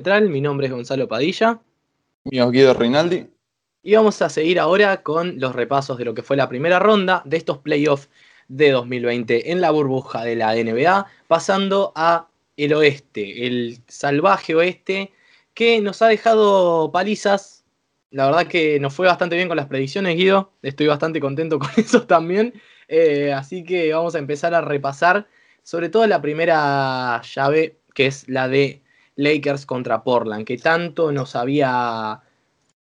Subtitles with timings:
[0.00, 0.30] Perimetral.
[0.30, 1.60] Mi nombre es Gonzalo Padilla.
[2.24, 3.26] Mío Guido Rinaldi.
[3.82, 7.22] Y vamos a seguir ahora con los repasos de lo que fue la primera ronda
[7.24, 8.08] de estos playoffs
[8.48, 15.12] de 2020 en la burbuja de la NBA, pasando a el oeste, el salvaje oeste,
[15.54, 17.64] que nos ha dejado palizas.
[18.10, 20.52] La verdad que nos fue bastante bien con las predicciones, Guido.
[20.62, 22.54] Estoy bastante contento con eso también.
[22.88, 25.26] Eh, así que vamos a empezar a repasar
[25.62, 28.82] sobre todo la primera llave, que es la de
[29.20, 32.20] Lakers contra Portland, que tanto nos había,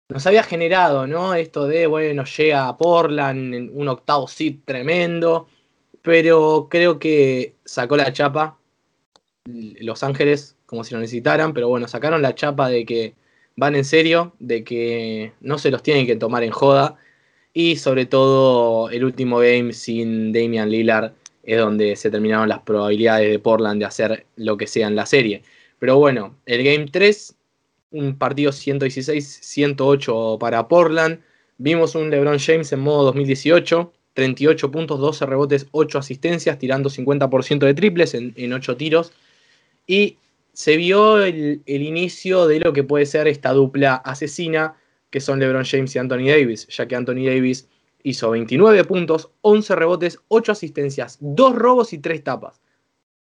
[0.08, 1.34] nos había generado, ¿no?
[1.36, 5.48] Esto de, bueno, llega a Portland en un octavo seed tremendo,
[6.02, 8.58] pero creo que sacó la chapa
[9.46, 13.16] Los Ángeles, como si lo necesitaran, pero bueno, sacaron la chapa de que
[13.56, 16.96] van en serio, de que no se los tienen que tomar en joda,
[17.54, 23.30] y sobre todo el último game sin Damian Lillard es donde se terminaron las probabilidades
[23.30, 25.42] de Portland de hacer lo que sea en la serie.
[25.80, 27.36] Pero bueno, el Game 3,
[27.92, 31.22] un partido 116-108 para Portland.
[31.58, 37.60] Vimos un LeBron James en modo 2018, 38 puntos, 12 rebotes, 8 asistencias, tirando 50%
[37.60, 39.14] de triples en, 8 tiros.
[39.88, 40.18] Y
[40.54, 44.76] se vio el, el, inicio de lo que puede ser esta dupla asesina,
[45.10, 47.68] que son LeBron James y Anthony Davis, ya que Anthony Davis
[48.04, 52.62] hizo 29 puntos, 11 rebotes, 8 asistencias, 2 robos y 3 tapas.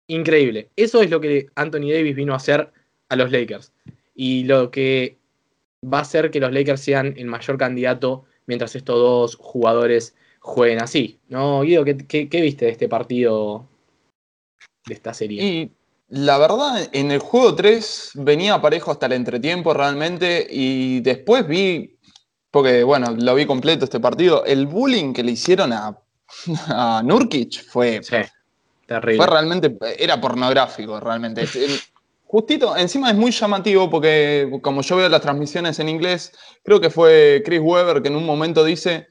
[0.08, 0.70] Increíble.
[0.74, 2.72] Eso es lo que Anthony Davis vino a hacer
[3.08, 3.72] a los Lakers.
[4.14, 5.18] Y lo que
[5.84, 10.82] va a hacer que los Lakers sean el mayor candidato mientras estos dos jugadores jueguen
[10.82, 11.20] así.
[11.28, 11.84] ¿No, Guido?
[11.84, 13.66] ¿Qué, viste de este partido,
[14.86, 15.42] de esta serie?
[15.44, 15.72] Y
[16.08, 21.98] la verdad, en el juego 3 venía parejo hasta el entretiempo realmente y después vi
[22.50, 24.44] porque, bueno, lo vi completo este partido.
[24.46, 25.98] El bullying que le hicieron a,
[26.68, 28.00] a Nurkic fue.
[28.88, 29.18] Terrible.
[29.18, 29.78] Fue realmente.
[29.96, 31.46] Era pornográfico, realmente.
[32.24, 36.32] Justito, encima es muy llamativo porque, como yo veo las transmisiones en inglés,
[36.64, 39.06] creo que fue Chris Weber que en un momento dice.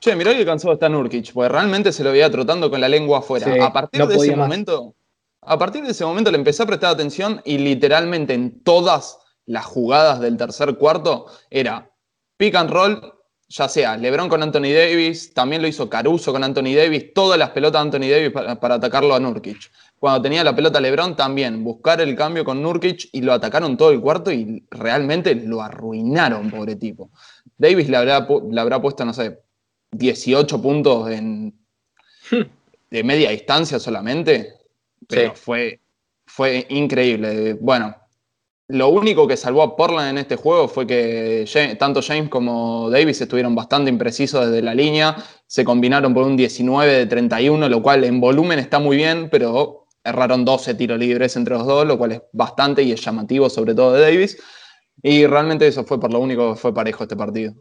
[0.00, 3.20] Che, mirá que cansado está Nurkic, porque realmente se lo veía trotando con la lengua
[3.20, 3.64] afuera.
[3.64, 4.96] a partir de ese momento.
[5.42, 9.64] A partir de ese momento le empecé a prestar atención y literalmente en todas las
[9.64, 11.90] jugadas del tercer cuarto era
[12.36, 13.14] Pick and roll,
[13.52, 17.50] ya sea LeBron con Anthony Davis, también lo hizo Caruso con Anthony Davis, todas las
[17.50, 19.70] pelotas de Anthony Davis para, atacarlo a Nurkic.
[19.98, 23.90] Cuando tenía la pelota LeBron también, buscar el cambio con Nurkic y lo atacaron todo
[23.90, 27.10] el cuarto y realmente lo arruinaron, pobre tipo.
[27.58, 29.38] Davis le habrá, le habrá puesto, no sé,
[29.90, 31.54] 18 puntos en,
[32.90, 34.54] de media distancia solamente,
[35.06, 35.78] pero fue,
[36.24, 37.52] fue increíble.
[37.60, 37.94] Bueno,
[38.68, 41.44] lo único que salvó a Portland en este juego fue que
[41.78, 46.92] tanto James como Davis estuvieron bastante imprecisos desde la línea, se combinaron por un 19
[46.92, 51.54] de 31, lo cual en volumen está muy bien, pero erraron 12 tiros libres entre
[51.54, 54.38] los dos, lo cual es bastante y es llamativo sobre todo de Davis.
[55.02, 57.54] Y realmente eso fue por lo único que fue parejo este partido.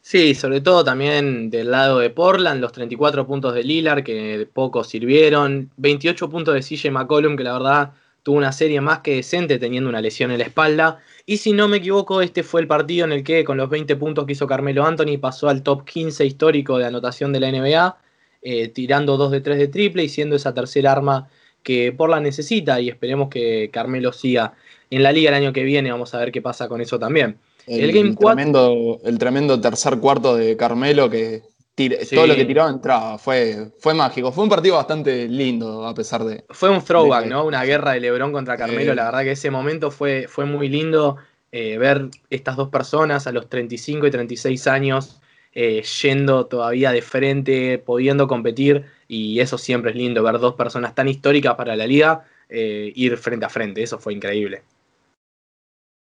[0.00, 4.82] Sí, sobre todo también del lado de Portland, los 34 puntos de Lillard, que poco
[4.82, 7.92] sirvieron, 28 puntos de CJ McCollum, que la verdad
[8.22, 10.98] tuvo una serie más que decente teniendo una lesión en la espalda.
[11.26, 13.96] Y si no me equivoco, este fue el partido en el que con los 20
[13.96, 17.96] puntos que hizo Carmelo Anthony pasó al top 15 histórico de anotación de la NBA,
[18.42, 21.28] eh, tirando 2 de 3 de triple y siendo esa tercera arma
[21.62, 24.54] que por la necesita y esperemos que Carmelo siga
[24.90, 25.90] en la liga el año que viene.
[25.92, 27.38] Vamos a ver qué pasa con eso también.
[27.66, 31.42] El, Game tremendo, el tremendo tercer cuarto de Carmelo que
[31.74, 34.30] todo lo que tiró entraba, fue, fue mágico.
[34.30, 36.44] Fue un partido bastante lindo, a pesar de.
[36.50, 37.46] Fue un throwback, ¿no?
[37.46, 38.94] Una guerra de Lebron contra Carmelo.
[38.94, 41.16] La verdad que ese momento fue, fue muy lindo
[41.50, 45.20] eh, ver estas dos personas a los 35 y 36 años
[45.54, 48.84] eh, yendo todavía de frente, pudiendo competir.
[49.08, 53.16] Y eso siempre es lindo, ver dos personas tan históricas para la liga eh, ir
[53.16, 53.82] frente a frente.
[53.82, 54.62] Eso fue increíble.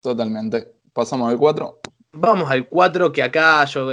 [0.02, 0.72] Totalmente.
[0.92, 1.80] Pasamos al 4.
[2.12, 3.90] Vamos al 4, que acá yo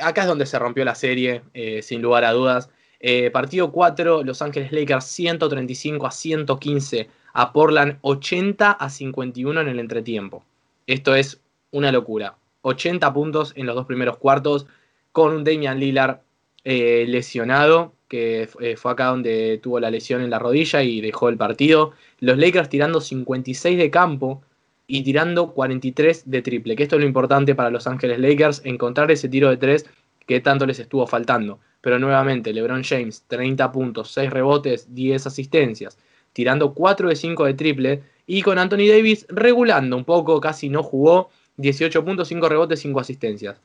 [0.00, 2.70] acá es donde se rompió la serie, eh, sin lugar a dudas.
[3.00, 9.68] Eh, partido 4, Los Ángeles Lakers 135 a 115 a Portland 80 a 51 en
[9.68, 10.44] el entretiempo.
[10.86, 11.40] Esto es
[11.70, 12.36] una locura.
[12.62, 14.66] 80 puntos en los dos primeros cuartos
[15.12, 16.20] con un Damian Lillard
[16.64, 18.48] eh, lesionado, que
[18.78, 21.92] fue acá donde tuvo la lesión en la rodilla y dejó el partido.
[22.20, 24.42] Los Lakers tirando 56 de campo
[24.86, 29.10] y tirando 43 de triple, que esto es lo importante para Los Ángeles Lakers, encontrar
[29.10, 29.86] ese tiro de 3
[30.26, 31.58] que tanto les estuvo faltando.
[31.80, 35.98] Pero nuevamente, LeBron James, 30 puntos, 6 rebotes, 10 asistencias,
[36.32, 40.82] tirando 4 de 5 de triple, y con Anthony Davis regulando un poco, casi no
[40.82, 43.60] jugó, 18 puntos, 5 rebotes, 5 asistencias.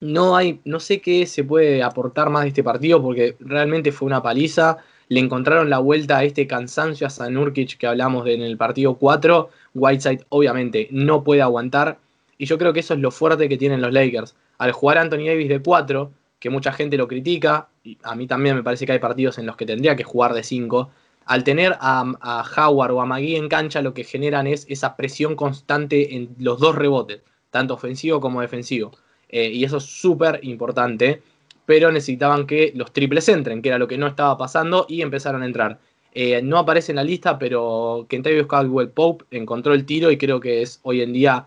[0.00, 4.06] No, hay, no sé qué se puede aportar más de este partido porque realmente fue
[4.06, 4.78] una paliza
[5.12, 9.50] le encontraron la vuelta a este cansancio a Sanurkic que hablamos en el partido 4,
[9.74, 11.98] Whiteside obviamente no puede aguantar.
[12.38, 14.34] Y yo creo que eso es lo fuerte que tienen los Lakers.
[14.58, 18.56] Al jugar Anthony Davis de 4, que mucha gente lo critica, y a mí también
[18.56, 20.90] me parece que hay partidos en los que tendría que jugar de 5,
[21.24, 25.36] al tener a, Howard o a McGee en cancha, lo que generan es esa presión
[25.36, 28.92] constante en los dos rebotes, tanto ofensivo como defensivo.
[29.28, 31.22] Eh, y eso es súper importante,
[31.64, 35.42] pero necesitaban que los triples entren, que era lo que no estaba pasando, y empezaron
[35.42, 35.78] a entrar.
[36.14, 40.40] Eh, no aparece en la lista, pero Kentavious Caldwell Pope encontró el tiro y creo
[40.40, 41.46] que es hoy en día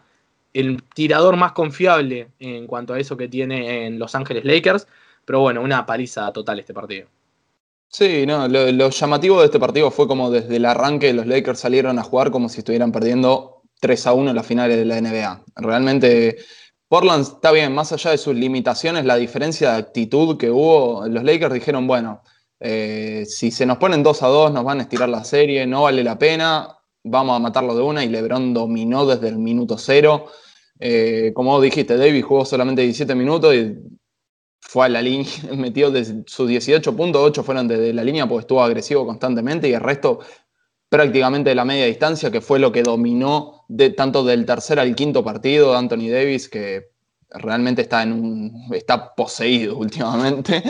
[0.53, 4.87] el tirador más confiable en cuanto a eso que tiene en Los Ángeles Lakers.
[5.25, 7.07] Pero bueno, una paliza total este partido.
[7.89, 11.97] Sí, no, lo, llamativo de este partido fue como desde el arranque los Lakers salieron
[11.99, 15.43] a jugar como si estuvieran perdiendo 3 a 1 en las finales de la NBA.
[15.55, 16.37] Realmente
[16.87, 21.23] Portland está bien, más allá de sus limitaciones, la diferencia de actitud que hubo, los
[21.23, 22.21] Lakers dijeron, bueno,
[22.59, 25.83] eh, si se nos ponen 2 a 2 nos van a estirar la serie, no
[25.83, 30.27] vale la pena, vamos a matarlo de una y LeBron dominó desde el minuto cero.
[30.79, 33.77] Eh, como dijiste, Davis jugó solamente 17 minutos y
[34.59, 39.05] fue a la línea, metió de sus 18.8 fueron desde la línea porque estuvo agresivo
[39.05, 40.19] constantemente y el resto
[40.89, 44.95] prácticamente de la media distancia, que fue lo que dominó de, tanto del tercer al
[44.95, 46.91] quinto partido Anthony Davis, que
[47.29, 50.63] realmente está, en un, está poseído últimamente.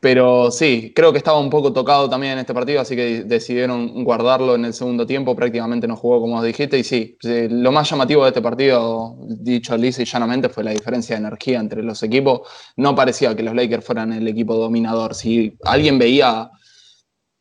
[0.00, 4.04] Pero sí, creo que estaba un poco tocado también en este partido, así que decidieron
[4.04, 5.34] guardarlo en el segundo tiempo.
[5.34, 6.78] Prácticamente no jugó como dijiste.
[6.78, 11.16] Y sí, lo más llamativo de este partido, dicho lisa y llanamente, fue la diferencia
[11.16, 12.42] de energía entre los equipos.
[12.76, 15.14] No parecía que los Lakers fueran el equipo dominador.
[15.14, 16.50] Si alguien veía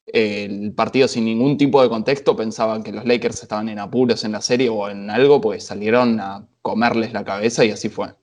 [0.05, 4.31] el partido sin ningún tipo de contexto, pensaba que los Lakers estaban en apuros en
[4.31, 8.18] la serie o en algo, pues salieron a comerles la cabeza y así fue.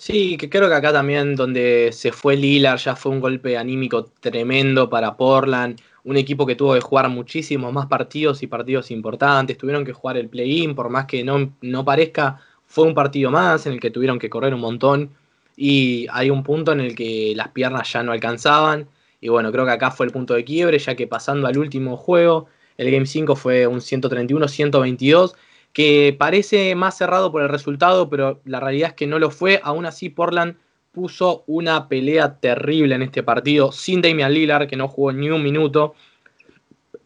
[0.00, 4.04] Sí, que creo que acá también donde se fue Lillard ya fue un golpe anímico
[4.20, 9.58] tremendo para Portland, un equipo que tuvo que jugar muchísimos más partidos y partidos importantes,
[9.58, 13.66] tuvieron que jugar el play-in, por más que no, no parezca, fue un partido más
[13.66, 15.10] en el que tuvieron que correr un montón
[15.56, 18.88] y hay un punto en el que las piernas ya no alcanzaban
[19.20, 21.96] y bueno, creo que acá fue el punto de quiebre, ya que pasando al último
[21.96, 22.46] juego,
[22.76, 25.34] el Game 5 fue un 131-122
[25.72, 29.60] que parece más cerrado por el resultado, pero la realidad es que no lo fue.
[29.62, 30.56] Aún así, Portland
[30.92, 35.42] puso una pelea terrible en este partido, sin Damian Lillard, que no jugó ni un
[35.42, 35.94] minuto.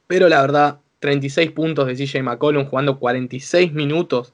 [0.06, 4.32] Pero la verdad, 36 puntos de CJ McCollum jugando 46 minutos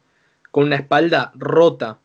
[0.51, 1.99] con una espalda rota.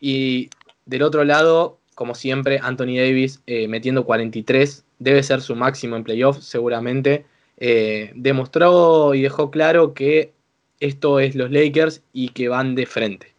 [0.00, 0.50] Y
[0.86, 4.84] del otro lado, como siempre, Anthony Davis eh, metiendo 43.
[4.98, 7.26] Debe ser su máximo en playoff, seguramente.
[7.56, 10.32] Eh, demostró y dejó claro que
[10.80, 13.34] esto es los Lakers y que van de frente.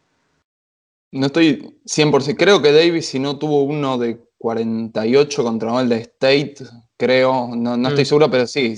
[1.12, 2.36] No estoy 100%.
[2.38, 6.56] Creo que Davis, si no tuvo uno de 48 contra el de State,
[6.98, 8.08] creo, no, estoy mm.
[8.08, 8.76] seguro, pero sí,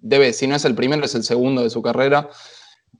[0.00, 2.28] debe, si no es el primero, es el segundo de su carrera.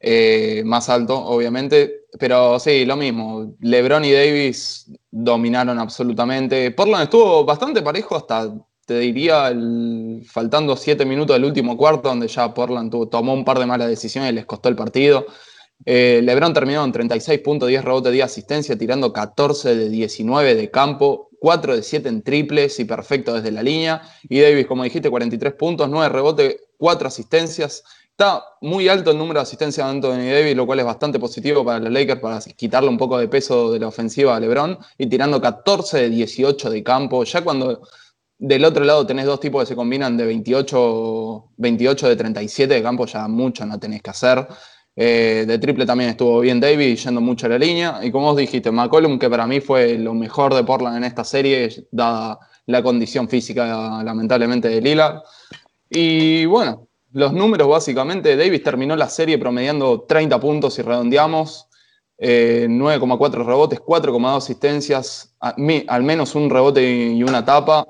[0.04, 2.06] Eh, más alto, obviamente.
[2.18, 3.54] Pero sí, lo mismo.
[3.60, 6.72] LeBron y Davis dominaron absolutamente.
[6.72, 8.52] Portland estuvo bastante parejo hasta
[8.98, 9.52] diría,
[10.26, 14.32] faltando siete minutos del último cuarto, donde ya Portland tomó un par de malas decisiones
[14.32, 15.26] y les costó el partido.
[15.84, 20.70] Eh, LeBron terminó en 36 puntos, 10 rebotes, 10 asistencia, tirando 14 de 19 de
[20.70, 24.02] campo, 4 de 7 en triples y perfecto desde la línea.
[24.28, 27.82] Y Davis, como dijiste, 43 puntos, 9 rebotes, 4 asistencias.
[28.10, 31.64] Está muy alto el número de asistencias de Anthony Davis, lo cual es bastante positivo
[31.64, 35.06] para los Lakers para quitarle un poco de peso de la ofensiva a LeBron y
[35.06, 37.24] tirando 14 de 18 de campo.
[37.24, 37.80] Ya cuando
[38.44, 42.82] del otro lado tenés dos tipos que se combinan de 28, 28 de 37 de
[42.82, 44.48] campo, ya mucho no tenés que hacer.
[44.96, 48.00] Eh, de triple también estuvo bien David, yendo mucho a la línea.
[48.02, 51.22] Y como vos dijiste, McCollum, que para mí fue lo mejor de Portland en esta
[51.22, 55.22] serie, dada la condición física lamentablemente de Lila.
[55.88, 61.68] Y bueno, los números básicamente, Davis terminó la serie promediando 30 puntos y redondeamos.
[62.18, 67.84] 9,4 eh, rebotes, 4,2 asistencias, al menos un rebote y una tapa,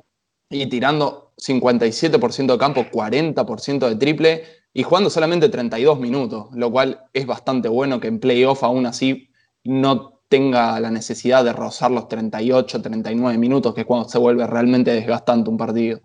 [0.52, 7.04] y tirando 57% de campo, 40% de triple y jugando solamente 32 minutos, lo cual
[7.12, 9.28] es bastante bueno que en playoff aún así
[9.64, 14.46] no tenga la necesidad de rozar los 38, 39 minutos, que es cuando se vuelve
[14.46, 16.00] realmente desgastante un partido.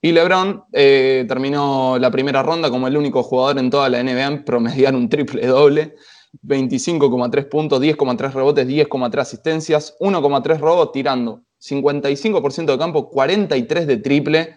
[0.00, 4.26] Y LeBron eh, terminó la primera ronda como el único jugador en toda la NBA
[4.26, 5.94] en promediar un triple doble.
[6.42, 14.56] 25,3 puntos, 10,3 rebotes, 10,3 asistencias, 1,3 robos tirando 55% de campo, 43 de triple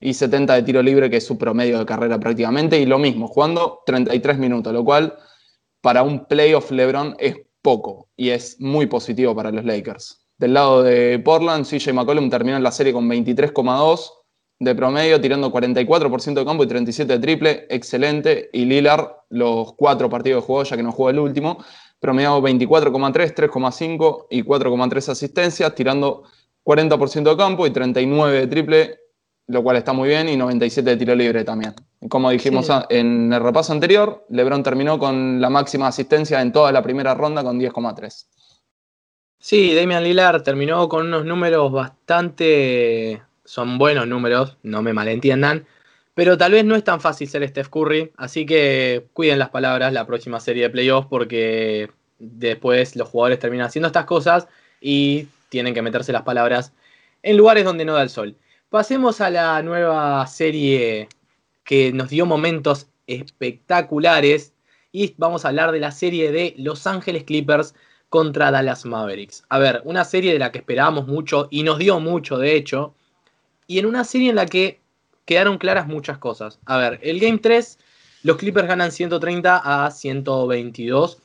[0.00, 2.80] y 70 de tiro libre, que es su promedio de carrera prácticamente.
[2.80, 5.16] Y lo mismo, jugando 33 minutos, lo cual
[5.80, 10.26] para un playoff LeBron es poco y es muy positivo para los Lakers.
[10.38, 14.10] Del lado de Portland, CJ McCollum terminó la serie con 23,2,
[14.60, 18.50] de promedio, tirando 44% de campo y 37 de triple, excelente.
[18.52, 21.64] Y Lillard, los cuatro partidos de juego, ya que no jugó el último,
[21.98, 26.24] promediado 24,3, 3,5 y 4,3 asistencias, tirando
[26.64, 29.00] 40% de campo y 39 de triple,
[29.46, 31.74] lo cual está muy bien, y 97 de tiro libre también.
[32.08, 36.82] Como dijimos en el repaso anterior, LeBron terminó con la máxima asistencia en toda la
[36.82, 38.26] primera ronda con 10,3.
[39.38, 43.22] Sí, Damian Lillard terminó con unos números bastante...
[43.44, 45.66] Son buenos números, no me malentiendan,
[46.14, 49.92] pero tal vez no es tan fácil ser Steph Curry, así que cuiden las palabras
[49.92, 54.46] la próxima serie de playoffs porque después los jugadores terminan haciendo estas cosas
[54.80, 56.72] y tienen que meterse las palabras
[57.22, 58.36] en lugares donde no da el sol.
[58.70, 61.08] Pasemos a la nueva serie
[61.64, 64.54] que nos dio momentos espectaculares
[64.92, 67.74] y vamos a hablar de la serie de Los Ángeles Clippers
[68.08, 69.44] contra Dallas Mavericks.
[69.48, 72.94] A ver, una serie de la que esperábamos mucho y nos dio mucho, de hecho,
[73.66, 74.80] y en una serie en la que
[75.24, 76.58] quedaron claras muchas cosas.
[76.66, 77.78] A ver, el Game 3,
[78.24, 81.18] los Clippers ganan 130 a 122,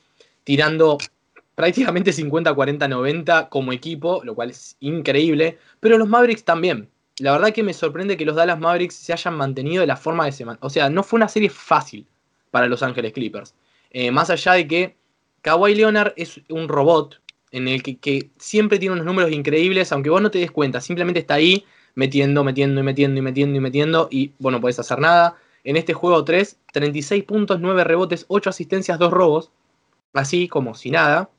[0.44, 0.98] tirando
[1.56, 6.88] prácticamente 50, 40, 90 como equipo, lo cual es increíble, pero los Mavericks también.
[7.18, 10.26] La verdad que me sorprende que los Dallas Mavericks se hayan mantenido de la forma
[10.26, 10.58] de semana.
[10.60, 12.06] O sea, no fue una serie fácil
[12.50, 13.54] para Los Ángeles Clippers.
[13.90, 14.96] Eh, más allá de que
[15.40, 17.20] Kawhi Leonard es un robot
[17.52, 21.20] en el que, siempre tiene unos números increíbles, aunque vos no te des cuenta, simplemente
[21.20, 24.98] está ahí metiendo, metiendo y metiendo y metiendo y metiendo y vos no podés hacer
[24.98, 25.36] nada.
[25.64, 29.50] En este juego 3, 36 puntos, 9 rebotes, 8 asistencias, 2 robos,
[30.12, 31.30] así como si nada.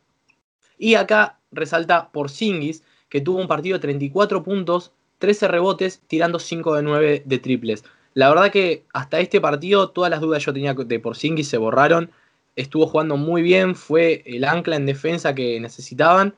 [0.77, 6.39] Y acá resalta por Singis, que tuvo un partido de 34 puntos, 13 rebotes, tirando
[6.39, 7.84] 5 de 9 de triples.
[8.17, 12.10] La verdad que hasta este partido todas las dudas yo tenía de Porzingis se borraron.
[12.55, 16.34] Estuvo jugando muy bien, fue el ancla en defensa que necesitaban,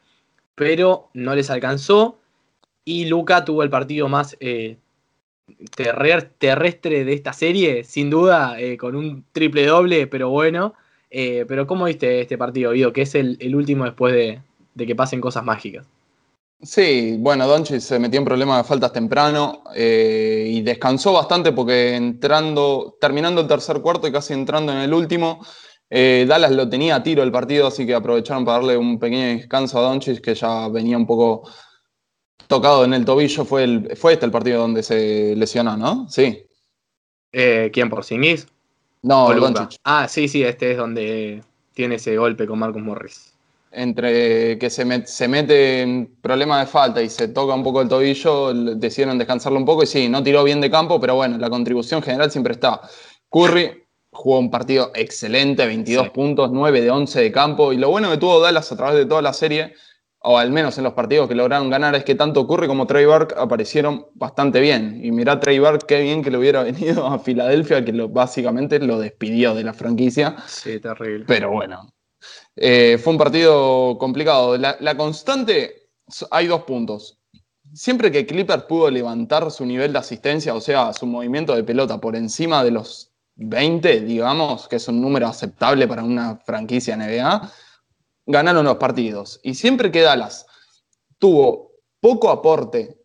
[0.55, 2.19] pero no les alcanzó.
[2.83, 4.75] Y Luca tuvo el partido más eh,
[6.37, 10.73] terrestre de esta serie, sin duda, eh, con un triple doble, pero bueno.
[11.09, 12.93] Eh, pero ¿cómo viste este partido, Guido?
[12.93, 15.87] Que es el, último después de, que pasen cosas mágicas.
[16.61, 21.95] Sí, bueno, Donchi se metió en problemas de faltas temprano eh, y descansó bastante porque
[21.95, 25.39] entrando, terminando el tercer cuarto y casi entrando en el último,
[25.89, 29.37] eh, Dallas lo tenía a tiro el partido, así que aprovecharon para darle un pequeño
[29.37, 31.49] descanso a Doncic que ya venía un poco
[32.47, 33.45] tocado en el tobillo.
[33.45, 36.09] Fue, el, fue este el partido donde se lesionó, ¿no?
[36.09, 36.45] Sí.
[37.31, 38.47] ¿Quién por Singis?
[39.01, 41.41] No, el Ah, sí, sí, este es donde
[41.73, 43.33] tiene ese golpe con Marcus Morris.
[43.71, 48.53] Entre que se, mete en problema de falta y se toca un poco el tobillo,
[48.75, 52.01] decidieron descansarlo un poco y sí, no tiró bien de campo, pero bueno, la contribución
[52.01, 52.81] general siempre está.
[53.29, 58.09] Curry jugó un partido excelente, 22 puntos, 9 de 11 de campo, y lo bueno
[58.09, 59.75] que tuvo Dallas a través de toda la serie
[60.21, 63.05] o al menos en los partidos que lograron ganar, es que tanto Curry como Trey
[63.05, 64.99] Burke aparecieron bastante bien.
[65.03, 68.79] Y mirá Trey Burke, qué bien que le hubiera venido a Filadelfia, que lo, básicamente
[68.79, 70.35] lo despidió de la franquicia.
[70.45, 71.25] Sí, terrible.
[71.25, 71.89] Pero bueno,
[72.55, 74.57] eh, fue un partido complicado.
[74.57, 75.89] La, constante,
[76.31, 77.17] hay dos puntos.
[77.73, 82.01] Siempre que Clippers pudo levantar su nivel de asistencia, o sea, su movimiento de pelota
[82.01, 87.49] por encima de los 20, digamos, que es un número aceptable para una franquicia NBA,
[88.29, 89.39] ganaron los partidos.
[89.43, 90.45] Y siempre que Dallas
[91.17, 92.97] tuvo poco aporte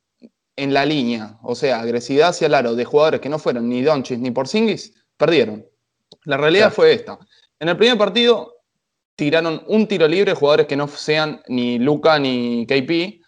[0.57, 3.83] en la línea, o sea, agresividad hacia el aro de jugadores que no fueron ni
[3.83, 5.67] Doncic ni Porzingis, perdieron.
[6.25, 7.19] La realidad fue esta.
[7.59, 8.53] En el primer partido
[9.17, 13.23] tiraron un tiro libre jugadores que no sean ni Luca ni KP,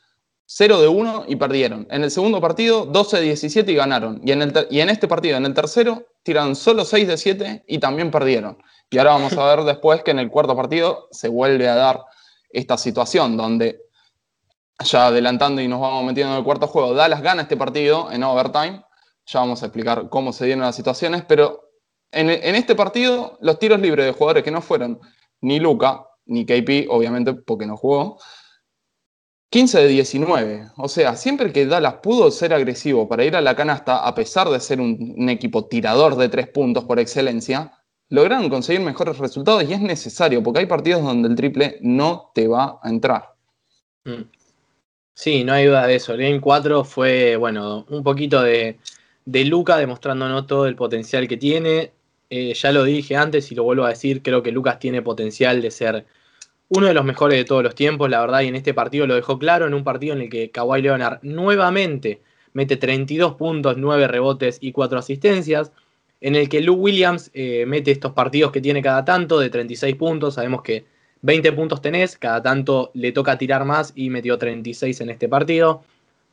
[0.45, 1.87] 0 de 1 y perdieron.
[1.91, 4.21] En el segundo partido, 12 de 17 y ganaron.
[4.23, 7.65] Y en, el y en este partido, en el tercero, tiraron solo 6 de 7
[7.69, 8.59] y también perdieron.
[8.91, 12.05] Y ahora vamos a ver después que en el cuarto partido se vuelve a dar
[12.51, 13.81] esta situación donde,
[14.85, 18.25] ya adelantando y nos vamos metiendo en el cuarto juego, Dallas gana este partido en
[18.25, 18.85] overtime.
[19.27, 21.71] Ya vamos a explicar cómo se dieron las situaciones, pero
[22.11, 24.99] en, este partido los tiros libres de jugadores que no fueron
[25.43, 28.19] ni Luca, ni KP, obviamente porque no jugó,
[29.51, 30.67] 15 de 19.
[30.77, 34.49] O sea, siempre que Dallas pudo ser agresivo para ir a la canasta, a pesar
[34.49, 37.73] de ser un equipo tirador de tres puntos por excelencia,
[38.09, 42.49] lograron conseguir mejores resultados y es necesario, porque hay partidos donde el triple no te
[42.49, 43.35] va a entrar.
[44.05, 44.23] Mm.
[45.15, 46.13] Sí, no hay duda de eso.
[46.13, 48.79] El Game 4 fue, bueno, un poquito de,
[49.25, 51.93] de Luca demostrándonos todo el potencial que tiene.
[52.29, 55.63] Eh, ya lo dije antes y lo vuelvo a decir, creo que Lucas tiene potencial
[55.63, 56.07] de ser
[56.69, 59.15] uno de los mejores de todos los tiempos, la verdad, y en este partido lo
[59.15, 62.21] dejó claro, en un partido en el que Kawhi Leonard nuevamente
[62.53, 65.73] mete 32 puntos, 9 rebotes y 4 asistencias
[66.21, 69.97] en el que Lou Williams eh, mete estos partidos que tiene cada tanto de 36
[69.97, 70.35] puntos.
[70.35, 70.85] Sabemos que
[71.23, 75.83] 20 puntos tenés, cada tanto le toca tirar más y metió 36 en este partido.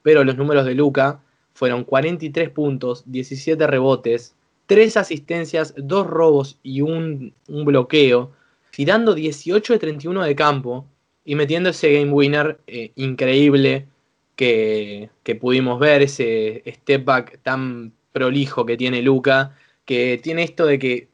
[0.02, 1.20] Pero los números de Luca
[1.54, 4.36] fueron 43 puntos, 17 rebotes,
[4.66, 8.32] 3 asistencias, 2 robos y un, bloqueo,
[8.76, 10.88] tirando 18 de 31 de campo
[11.24, 13.88] y metiendo ese game winner eh, increíble
[14.36, 20.66] que, que, pudimos ver, ese step back tan prolijo que tiene Luca, que tiene esto
[20.66, 21.08] de que,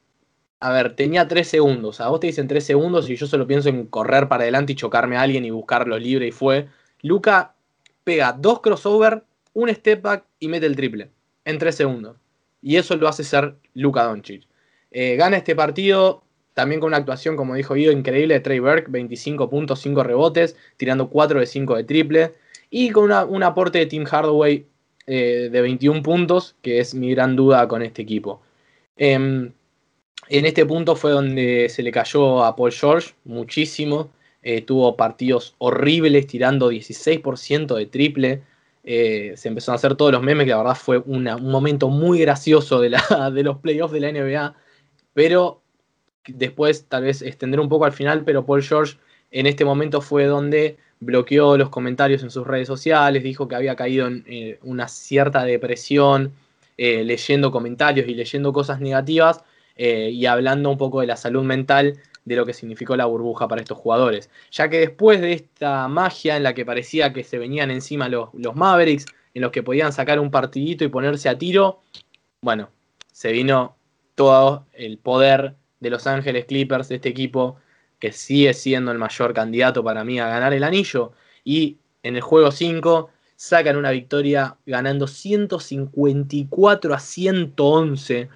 [0.58, 3.68] a ver, tenía 3 segundos, a vos te dicen 3 segundos y yo solo pienso
[3.68, 6.66] en correr para adelante y chocarme a alguien y buscarlo libre y fue.
[7.02, 7.54] Luca
[8.04, 11.10] pega dos crossover, un step back y mete el triple
[11.44, 12.16] en 3 segundos.
[12.62, 14.46] Y eso lo hace ser Luka Doncic.
[14.90, 16.24] Eh, gana este partido
[16.60, 20.56] también con una actuación, como dijo Guido, increíble de Trey Burke, 25 puntos, 5 rebotes,
[20.76, 22.34] tirando 4 de 5 de triple.
[22.68, 24.66] Y con un aporte de Tim Hardaway
[25.06, 28.42] eh, de 21 puntos, que es mi gran duda con este equipo.
[28.98, 29.52] Em,
[30.28, 34.10] en este punto fue donde se le cayó a Paul George muchísimo.
[34.42, 38.42] Eh, tuvo partidos horribles, tirando 16% de triple.
[38.84, 42.18] Eh, se empezaron a hacer todos los memes, que la verdad fue un momento muy
[42.18, 44.54] gracioso de, la, de los playoffs de la NBA,
[45.14, 45.59] pero
[46.26, 48.96] después tal vez extender un poco al final, pero Paul George
[49.30, 53.76] en este momento fue donde bloqueó los comentarios en sus redes sociales, dijo que había
[53.76, 56.32] caído en eh, una cierta depresión,
[56.76, 59.42] eh, leyendo comentarios y leyendo cosas negativas
[59.82, 63.62] y hablando un poco de la salud mental de lo que significó la burbuja para
[63.62, 64.30] estos jugadores.
[64.50, 68.28] Ya que después de esta magia en la que parecía que se venían encima los,
[68.34, 71.80] los Mavericks, en los que podían sacar un partidito y ponerse a tiro,
[72.42, 72.70] bueno,
[73.12, 73.76] se vino
[74.14, 77.56] todo el poder de Los Ángeles Clippers, de este equipo
[77.98, 81.12] que sigue siendo el mayor candidato para mí a ganar el anillo.
[81.44, 88.28] Y en el juego 5 sacan una victoria ganando 154 a 111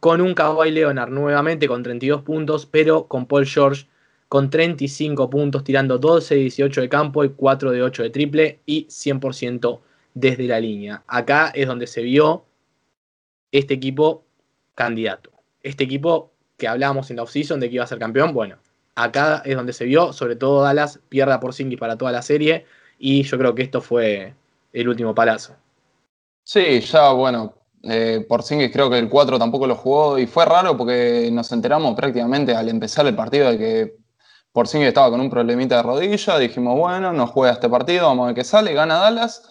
[0.00, 3.86] con un Kawhi Leonard nuevamente con 32 puntos, pero con Paul George
[4.28, 8.60] con 35 puntos, tirando 12 de 18 de campo y 4 de 8 de triple
[8.64, 9.80] y 100%
[10.14, 11.04] desde la línea.
[11.06, 12.44] Acá es donde se vio
[13.52, 14.24] este equipo
[14.74, 15.30] candidato.
[15.62, 16.31] Este equipo
[16.62, 18.56] que hablábamos en la offseason de que iba a ser campeón, bueno,
[18.94, 22.66] acá es donde se vio, sobre todo Dallas pierda por Singis para toda la serie
[23.00, 24.32] y yo creo que esto fue
[24.72, 25.56] el último palazo.
[26.44, 30.76] Sí, ya bueno, eh, Porzingis creo que el 4 tampoco lo jugó y fue raro
[30.76, 33.96] porque nos enteramos prácticamente al empezar el partido de que
[34.52, 36.38] Porzingis estaba con un problemita de rodilla.
[36.38, 39.50] Dijimos, bueno, no juega este partido, vamos a ver qué sale, gana Dallas.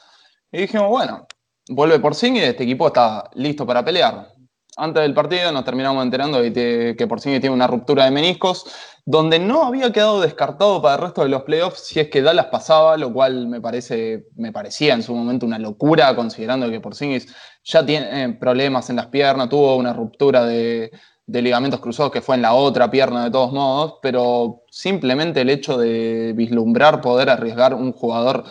[0.51, 1.27] Y dijimos, bueno,
[1.69, 4.30] vuelve Porzingis, este equipo está listo para pelear.
[4.77, 8.65] Antes del partido nos terminamos enterando de que, que Porzingis tiene una ruptura de meniscos
[9.05, 12.47] donde no había quedado descartado para el resto de los playoffs si es que Dallas
[12.47, 17.27] pasaba, lo cual me, parece, me parecía en su momento una locura, considerando que Porzingis
[17.63, 20.91] ya tiene eh, problemas en las piernas, tuvo una ruptura de,
[21.27, 25.77] ligamentos cruzados que fue en la otra pierna de todos modos, pero simplemente el hecho
[25.77, 28.43] de vislumbrar poder arriesgar un jugador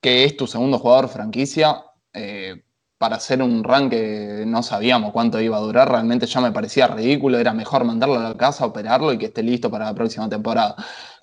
[0.00, 2.64] que es tu segundo jugador franquicia, eh,
[2.98, 6.86] para hacer un run que no sabíamos cuánto iba a durar, realmente ya me parecía
[6.86, 10.28] ridículo, era mejor mandarlo a la casa, operarlo y que esté listo para la próxima
[10.28, 10.76] temporada.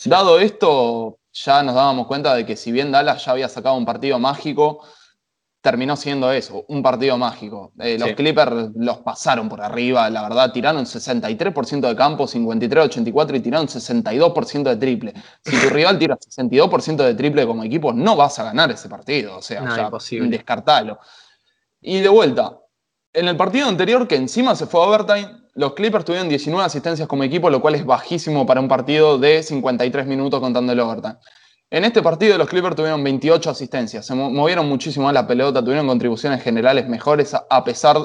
[0.05, 3.85] Dado esto, ya nos dábamos cuenta de que si bien Dallas ya había sacado un
[3.85, 4.81] partido mágico,
[5.63, 7.71] terminó siendo eso, un partido mágico.
[7.79, 13.39] Eh, los Clippers los pasaron por arriba, la verdad, tiraron 63% de campo, 53-84 y
[13.39, 15.13] tiraron 62% de triple.
[15.41, 19.37] Si tu rival tira 62% de triple como equipo, no vas a ganar ese partido,
[19.37, 19.89] o sea, no, ya,
[20.27, 20.99] descartalo.
[21.83, 22.59] Y de vuelta,
[23.11, 27.07] en el partido anterior, que encima se fue a overtime, los Clippers tuvieron 19 asistencias
[27.07, 31.17] como equipo, lo cual es bajísimo para un partido de 53 minutos contando el overtime.
[31.69, 35.85] En este partido los Clippers tuvieron 28 asistencias, se movieron muchísimo a la pelota, tuvieron
[35.85, 37.97] contribuciones generales mejores, a pesar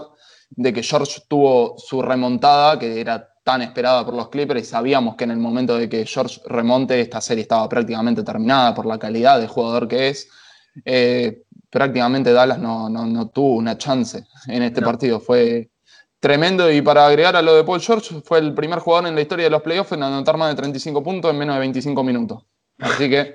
[0.50, 5.14] de que George tuvo su remontada, que era tan esperada por los Clippers, y sabíamos
[5.14, 8.98] que en el momento de que George remonte, esta serie estaba prácticamente terminada por la
[8.98, 10.28] calidad de jugador que es.
[10.84, 15.20] Eh, prácticamente Dallas no, tuvo una chance en este partido.
[15.20, 15.70] Fue
[16.20, 16.70] tremendo.
[16.70, 19.44] Y para agregar a lo de Paul George, fue el primer jugador en la historia
[19.44, 22.44] de los playoffs en anotar más de 35 puntos en menos de 25 minutos.
[22.78, 23.34] Así que,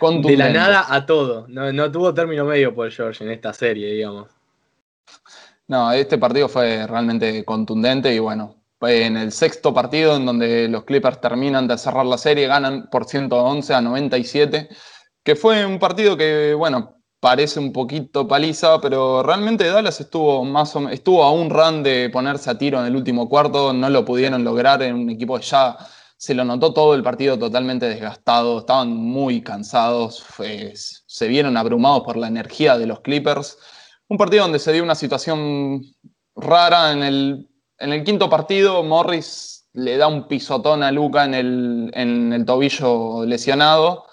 [0.22, 1.46] De la nada a todo.
[1.48, 4.28] No, tuvo término medio Paul George en esta serie, digamos.
[5.66, 10.84] No, este partido fue realmente contundente y bueno, en el sexto partido en donde los
[10.84, 14.68] Clippers terminan de cerrar la serie, ganan por 111 a 97,
[15.22, 20.76] que fue un partido que, bueno, parece un poquito paliza, pero realmente Dallas estuvo más
[20.76, 24.04] o, estuvo a un run de ponerse a tiro en el último cuarto, no lo
[24.04, 25.74] pudieron lograr en un equipo que ya
[26.18, 30.22] se lo notó todo el partido totalmente desgastado, estaban muy cansados,
[31.06, 33.56] se vieron abrumados por la energía de los Clippers.
[34.06, 35.80] Un partido donde se dio una situación
[36.36, 41.32] rara en el, en el quinto partido, Morris le da un pisotón a Luca en
[41.32, 44.08] el, en el tobillo lesionado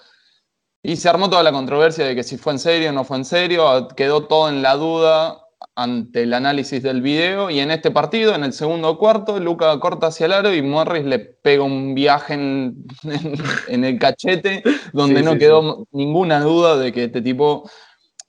[0.82, 3.16] y se armó toda la controversia de que si fue en serio o no fue
[3.16, 5.42] en serio, quedó todo en la duda
[5.76, 7.50] ante el análisis del video.
[7.50, 11.04] Y en este partido, en el segundo cuarto, Luca corta hacia el aro y Morris
[11.04, 12.84] le pega un viaje en,
[13.68, 17.68] el cachete, donde no quedó ninguna duda de que este tipo.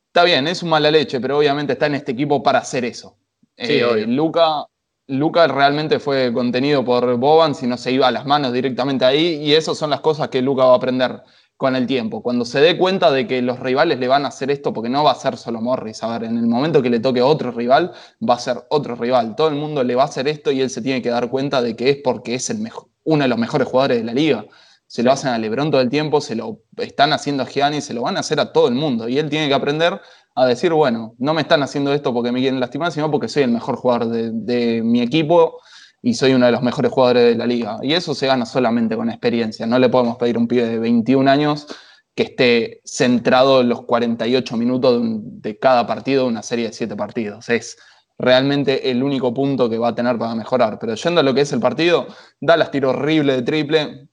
[0.08, 3.18] Está bien, es un mala leche, pero obviamente está en este equipo para hacer eso.
[3.58, 4.68] Eh, Luca,
[5.08, 9.42] Luca realmente fue contenido por Boban, si no se iba a las manos directamente ahí,
[9.44, 11.24] y esas son las cosas que Luca va a aprender
[11.64, 12.22] con el tiempo.
[12.22, 15.02] Cuando se dé cuenta de que los rivales le van a hacer esto, porque no
[15.06, 17.94] va a ser solo Morris, a ver, en el momento que le toque otro rival,
[18.20, 19.38] va a ser otro rival.
[19.38, 21.62] Todo el mundo le va a hacer esto y él se tiene que dar cuenta
[21.62, 24.46] de que es porque es el mejor, uno de los mejores jugadores de la liga.
[24.88, 27.94] Se lo hacen a Lebron todo el tiempo, se lo están haciendo a Gianni, se
[27.94, 29.08] lo van a hacer a todo el mundo.
[29.08, 30.02] Y él tiene que aprender
[30.36, 33.44] a decir, bueno, no me están haciendo esto porque me quieren lastimar, sino porque soy
[33.44, 35.62] el mejor jugador de, de mi equipo
[36.06, 37.78] y soy uno de los mejores jugadores de la liga.
[37.82, 39.66] Y eso se gana solamente con experiencia.
[39.66, 41.66] No le podemos pedir a un pibe de 21 años
[42.14, 46.98] que esté centrado en los 48 minutos de, cada partido de una serie de 7
[46.98, 47.48] partidos.
[47.48, 47.78] Es
[48.18, 50.78] realmente el único punto que va a tener para mejorar.
[50.78, 52.08] Pero yendo a lo que es el partido,
[52.42, 54.10] Dallas tiró horrible de triple,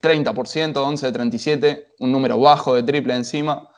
[0.00, 3.68] 30%, 11 de 37, un número bajo de triple encima.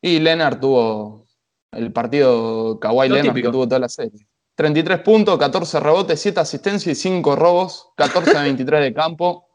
[0.00, 1.26] Y Leonard tuvo
[1.70, 4.26] el partido Kawhi Leonard que tuvo toda la serie.
[4.58, 9.46] 33 puntos, 14 rebotes, 7 asistencias y 5 robos, 14 de 23 de campo.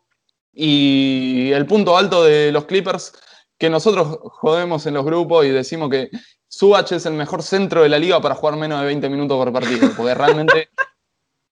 [0.53, 3.11] Y el punto alto de los Clippers,
[3.57, 6.09] que nosotros jodemos en los grupos y decimos que
[6.47, 9.51] Subach es el mejor centro de la liga para jugar menos de 20 minutos por
[9.51, 10.69] partido, porque realmente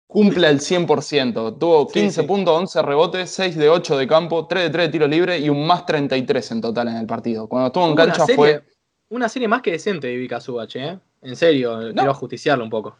[0.08, 1.56] cumple al 100%.
[1.56, 5.06] Tuvo 15 puntos, 11 rebotes, 6 de 8 de campo, 3 de 3 de tiro
[5.06, 7.46] libre y un más 33 en total en el partido.
[7.46, 8.64] Cuando estuvo en cancha fue...
[9.08, 10.98] Una serie más que decente de Vika Subach, ¿eh?
[11.22, 12.96] En serio, quiero ajusticiarlo un poco.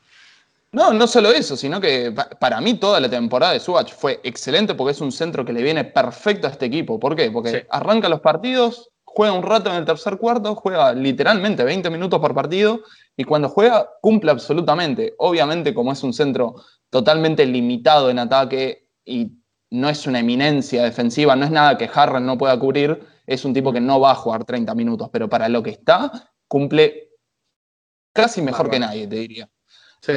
[0.76, 4.74] No, no solo eso, sino que para mí toda la temporada de Subach fue excelente
[4.74, 7.00] porque es un centro que le viene perfecto a este equipo.
[7.00, 7.30] ¿Por qué?
[7.30, 12.20] Porque arranca los partidos, juega un rato en el tercer cuarto, juega literalmente 20 minutos
[12.20, 12.82] por partido
[13.16, 15.14] y cuando juega cumple absolutamente.
[15.16, 16.56] Obviamente como es un centro
[16.90, 19.32] totalmente limitado en ataque y
[19.70, 23.54] no es una eminencia defensiva, no es nada que Harrell no pueda cubrir, es un
[23.54, 27.12] tipo que no va a jugar 30 minutos, pero para lo que está, cumple
[28.12, 29.48] casi mejor que nadie, te diría.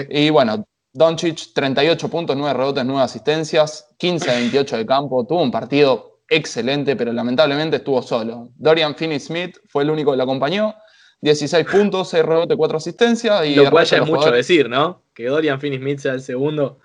[0.09, 5.25] Y bueno, Doncic, 38 puntos, 9 rebotes, 9 asistencias, 15 28 de campo.
[5.25, 8.49] Tuvo un partido excelente, pero lamentablemente estuvo solo.
[8.55, 10.75] Dorian Finney-Smith fue el único que lo acompañó.
[11.21, 13.45] 16 puntos, 6 rebotes, 4 asistencias.
[13.45, 15.01] Y lo cual ya es mucho decir, ¿no?
[15.13, 16.79] Que Dorian Finney-Smith sea el segundo.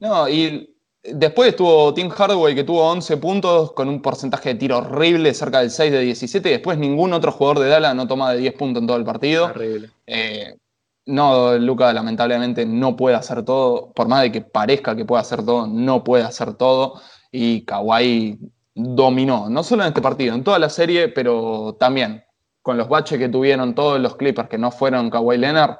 [0.00, 4.78] No, y después estuvo Tim Hardaway, que tuvo 11 puntos con un porcentaje de tiro
[4.78, 6.48] horrible, cerca del 6 de 17.
[6.48, 9.04] Y después ningún otro jugador de Dallas no toma de 10 puntos en todo el
[9.04, 9.46] partido.
[9.46, 9.90] Horrible.
[10.06, 10.56] Eh,
[11.06, 15.44] no, Luca lamentablemente no puede hacer todo, por más de que parezca que puede hacer
[15.44, 17.00] todo, no puede hacer todo.
[17.30, 18.38] Y Kawhi
[18.74, 22.24] dominó, no solo en este partido, en toda la serie, pero también
[22.62, 25.78] con los baches que tuvieron todos los Clippers que no fueron Kawhi Leonard,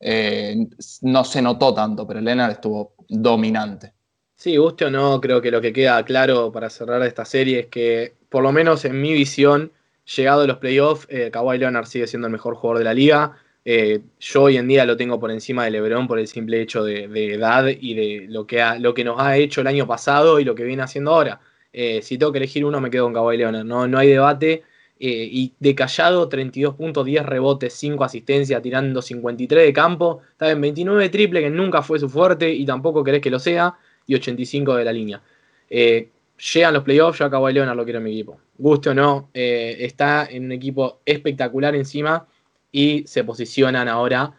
[0.00, 0.56] eh,
[1.02, 3.92] no se notó tanto, pero Leonard estuvo dominante.
[4.36, 7.66] Sí, guste o no, creo que lo que queda claro para cerrar esta serie es
[7.66, 9.72] que, por lo menos en mi visión,
[10.16, 13.36] llegado a los playoffs, eh, Kawhi Leonard sigue siendo el mejor jugador de la liga.
[13.66, 16.84] Eh, yo hoy en día lo tengo por encima de Lebron por el simple hecho
[16.84, 20.44] de, edad y de lo que, lo que nos ha hecho el año pasado y
[20.44, 21.40] lo que viene haciendo ahora.
[21.72, 23.64] Eh, si tengo que elegir uno, me quedo con Kawhi Leonard.
[23.64, 24.62] No, no hay debate.
[25.00, 30.20] Eh, y de callado, 32 puntos, 10 rebotes, 5 asistencias, tirando 53 de campo.
[30.32, 33.38] Está en 29 de triple, que nunca fue su fuerte y tampoco querés que lo
[33.38, 33.74] sea.
[34.06, 35.22] Y 85 de la línea.
[35.68, 38.38] llegan los playoffs, yo a Kawhi Leonard lo quiero en mi equipo.
[38.58, 42.26] Guste o no, está en un equipo espectacular encima
[42.74, 44.32] y se posicionan ahora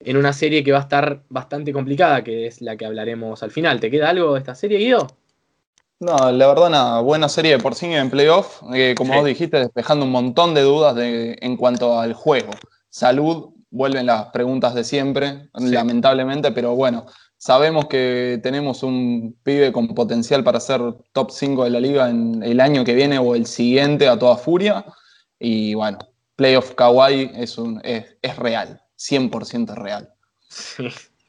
[0.00, 3.50] en una serie que va a estar bastante complicada, que es la que hablaremos al
[3.50, 3.80] final.
[3.80, 5.06] ¿Te queda algo de esta serie, Guido?
[6.00, 7.00] No, la verdad, nada.
[7.00, 8.62] Buena serie de por sí en playoff.
[8.74, 12.50] Eh, como vos dijiste, despejando un montón de dudas en cuanto al juego.
[12.88, 17.04] Salud, vuelven las preguntas de siempre, lamentablemente, pero bueno,
[17.36, 20.80] sabemos que tenemos un pibe con potencial para ser
[21.12, 24.38] top 5 de la liga en el año que viene o el siguiente a toda
[24.38, 24.86] furia.
[25.38, 25.98] Y bueno,
[26.36, 30.12] Playoff Kawaii es, un, es, real, 100% real.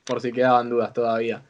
[0.04, 1.44] Por si quedaban dudas todavía.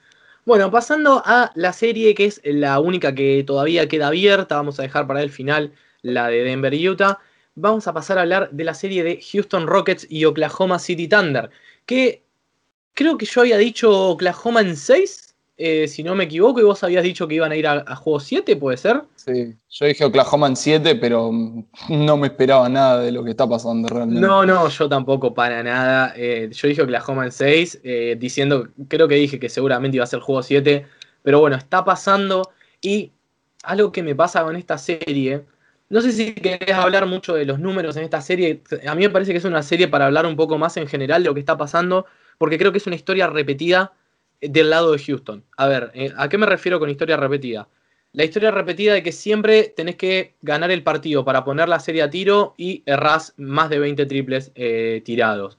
[0.46, 4.84] Bueno, pasando a la serie que es la única que todavía queda abierta, vamos a
[4.84, 7.20] dejar para el final la de Denver y Utah.
[7.56, 11.50] Vamos a pasar a hablar de la serie de Houston Rockets y Oklahoma City Thunder,
[11.86, 12.24] que
[12.94, 15.27] creo que yo había dicho Oklahoma en 6
[15.60, 18.20] eh, si no me equivoco, y vos habías dicho que iban a ir a, juego
[18.20, 19.02] 7, ¿puede ser?
[19.16, 21.32] Sí, yo dije Oklahoma en 7, pero
[21.90, 24.22] no me esperaba nada de lo que está pasando realmente.
[24.22, 26.14] No, no, yo tampoco para nada.
[26.16, 30.08] Eh, yo dije Oklahoma en 6, eh, diciendo, creo que dije que seguramente iba a
[30.08, 30.86] ser juego 7,
[31.24, 33.12] pero bueno, está pasando y
[33.64, 35.44] algo que me pasa con esta serie
[35.90, 38.62] No sé si querés hablar mucho de los números en esta serie.
[38.88, 41.24] A mí me parece que es una serie para hablar un poco más en general
[41.24, 42.06] de lo que está pasando,
[42.38, 43.94] porque creo que es una historia repetida
[44.42, 45.44] del lado de Houston.
[45.58, 47.68] A ver, eh, ¿a qué me refiero con historia repetida?
[48.14, 52.02] La historia repetida de que siempre tenés que ganar el partido para poner la serie
[52.02, 55.58] a tiro y errás más de 20 triples eh, tirados.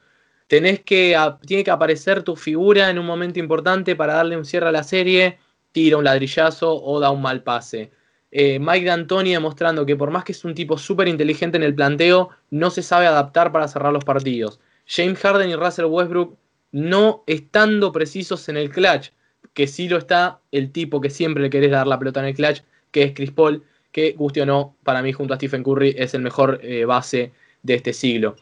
[0.49, 4.69] Tenés que, tiene que aparecer tu figura en un momento importante para darle un cierre
[4.69, 5.39] a la serie,
[5.73, 7.93] tira un ladrillazo o da un mal pase.
[8.31, 11.75] Eh, Mike D'Antoni demostrando que por más que es un tipo súper inteligente en el
[11.75, 14.61] planteo, no se sabe adaptar para cerrar los partidos.
[14.87, 16.37] James Harden y Russell Westbrook
[16.73, 19.11] no estando precisos en el clutch,
[19.55, 22.35] que sí lo está el tipo que siempre le querés dar la pelota en el
[22.35, 25.95] clutch, que es Chris Paul, que guste o no, para mí junto a Stephen Curry
[25.99, 28.37] es el mejor eh, base de este siglo.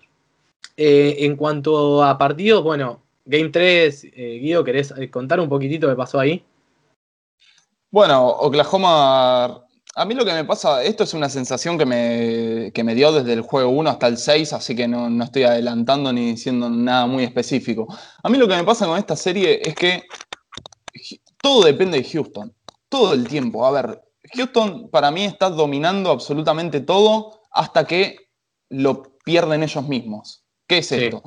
[0.77, 5.95] Eh, en cuanto a partidos, bueno, Game 3, eh, Guido, ¿querés contar un poquitito qué
[5.95, 6.45] pasó ahí?
[7.91, 9.66] Bueno, Oklahoma,
[9.99, 13.33] a mí lo que me pasa, esto es una sensación que me, me dio desde
[13.33, 17.07] el juego 1 hasta el 6, así que no, no, estoy adelantando ni diciendo nada
[17.07, 17.89] muy específico.
[18.23, 20.03] A mí lo que me pasa con esta serie es que
[21.41, 22.55] todo depende de Houston,
[22.91, 23.65] todo el tiempo.
[23.65, 24.03] A ver,
[24.35, 28.29] Houston para mí está dominando absolutamente todo hasta que
[28.69, 30.45] lo pierden ellos mismos.
[30.67, 31.23] ¿Qué es esto?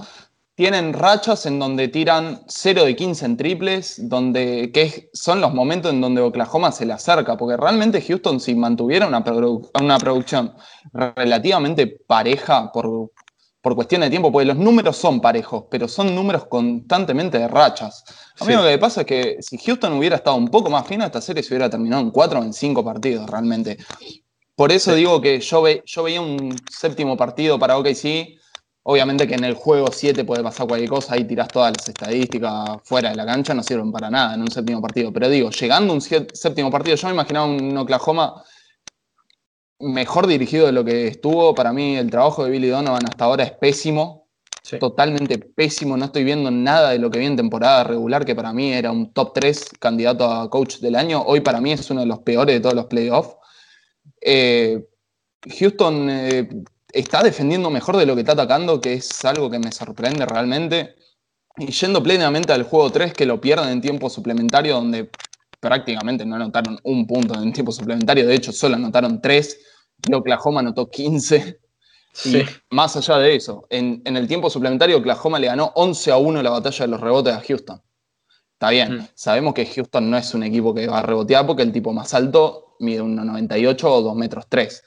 [0.59, 5.93] Tienen rachas en donde tiran 0 de 15 en triples, donde, que son los momentos
[5.93, 9.23] en donde Oklahoma se le acerca, porque realmente Houston si mantuviera una,
[9.79, 10.53] una producción
[10.91, 13.13] relativamente pareja por,
[13.61, 18.03] por cuestión de tiempo, porque los números son parejos, pero son números constantemente de rachas.
[18.41, 21.05] A mí lo que pasa es que si Houston hubiera estado un poco más fino,
[21.05, 23.77] esta serie se hubiera terminado en 4 o en 5 partidos realmente.
[24.57, 28.37] Por eso digo que yo, ve, yo veía un séptimo partido para OKC
[28.91, 32.81] Obviamente que en el juego 7 puede pasar cualquier cosa, ahí tirás todas las estadísticas
[32.83, 35.13] fuera de la cancha, no sirven para nada en un séptimo partido.
[35.13, 38.43] Pero digo, llegando a un séptimo partido, yo me imaginaba un Oklahoma
[39.79, 41.53] mejor dirigido de lo que estuvo.
[41.53, 44.27] Para mí el trabajo de Billy Donovan hasta ahora es pésimo,
[44.79, 45.95] totalmente pésimo.
[45.95, 48.91] No estoy viendo nada de lo que vi en temporada regular, que para mí era
[48.91, 51.21] un top 3 candidato a coach del año.
[51.21, 53.35] Hoy para mí es uno de los peores de todos los playoffs.
[54.19, 54.83] Eh,
[55.59, 56.09] Houston...
[56.09, 56.49] Eh,
[56.91, 60.95] está defendiendo mejor de lo que está atacando, que es algo que me sorprende realmente.
[61.57, 65.09] Y yendo plenamente al juego 3, que lo pierden en tiempo suplementario, donde
[65.59, 69.59] prácticamente no anotaron un punto en tiempo suplementario, de hecho solo anotaron 3,
[70.07, 71.59] y Oklahoma anotó 15.
[72.25, 76.41] Y más allá de eso, en, el tiempo suplementario Oklahoma le ganó 11 a 1
[76.41, 77.81] la batalla de los rebotes a Houston.
[78.53, 79.07] Está bien, mm.
[79.13, 82.13] sabemos que Houston no es un equipo que va a rebotear porque el tipo más
[82.13, 84.83] alto mide 1,98 o 2 metros 3.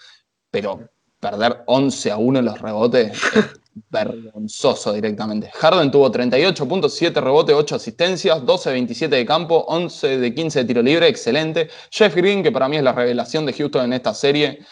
[0.51, 0.81] Pero
[1.23, 3.13] perder 11 a 1 en los rebotes,
[3.91, 5.53] vergonzoso directamente.
[5.55, 10.35] Harden tuvo 38 puntos, 7 rebotes, 8 asistencias, 12 de 27 de campo, 11 de
[10.35, 11.69] 15 de tiro libre, excelente.
[11.93, 14.67] Jeff Green, que para mí es la revelación de Houston en esta serie,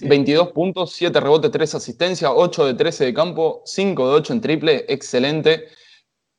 [0.00, 4.40] 22 puntos, 7 rebotes, 3 asistencias, 8 de 13 de campo, 5 de 8 en
[4.40, 5.66] triple, excelente.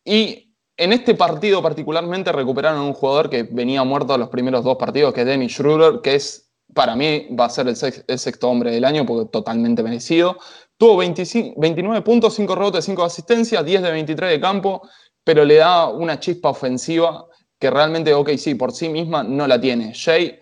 [0.04, 5.14] Y en este partido particularmente recuperaron un jugador que venía muerto los primeros dos partidos,
[5.14, 8.86] que es Dennis Schroeder, que es para mí va a ser el, sexto hombre del
[8.86, 10.38] año porque totalmente merecido.
[10.78, 14.82] Tuvo 29 puntos, 5 rebotes, 5 asistencias, 10 de 23 de campo,
[15.24, 17.26] pero le da una chispa ofensiva
[17.60, 19.94] que realmente OKC por sí misma no la tiene.
[19.94, 20.40] Jay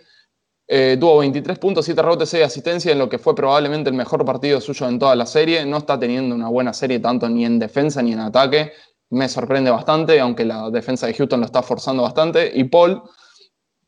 [0.68, 4.24] eh, tuvo 23 puntos, 7 rebotes, 6 asistencias en lo que fue probablemente el mejor
[4.24, 5.66] partido suyo en toda la serie.
[5.66, 8.72] No está teniendo una buena serie tanto ni en defensa ni en ataque.
[9.10, 12.52] Me sorprende bastante, aunque la defensa de Houston lo está forzando bastante.
[12.54, 13.02] Y Paul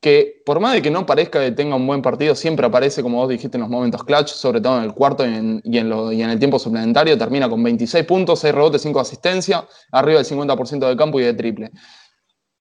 [0.02, 3.20] que por más de que no parezca que tenga un buen partido, siempre aparece, como
[3.20, 6.58] vos dijiste, en los momentos clutch, sobre todo en el cuarto y en, el tiempo
[6.58, 11.24] suplementario, termina con 26 puntos, 6 rebotes, 5 asistencias, arriba del 50% del campo y
[11.24, 11.72] de triple.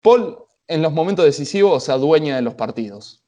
[0.01, 3.23] Paul, en los momentos decisivos, se adueña de los partidos.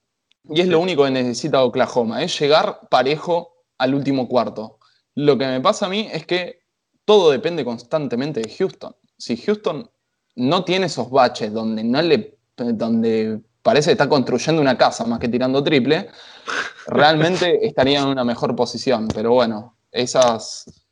[0.50, 4.80] Y es lo único que necesita Oklahoma, es llegar parejo al último cuarto.
[5.16, 6.60] Lo que me pasa a mí es que
[7.06, 8.94] todo depende constantemente de Houston.
[9.18, 9.90] Si Houston
[10.36, 15.20] no tiene esos baches donde no le donde parece que está construyendo una casa más
[15.20, 16.10] que tirando triple,
[16.88, 19.08] realmente estaría en una mejor posición.
[19.08, 20.86] Pero bueno, esas,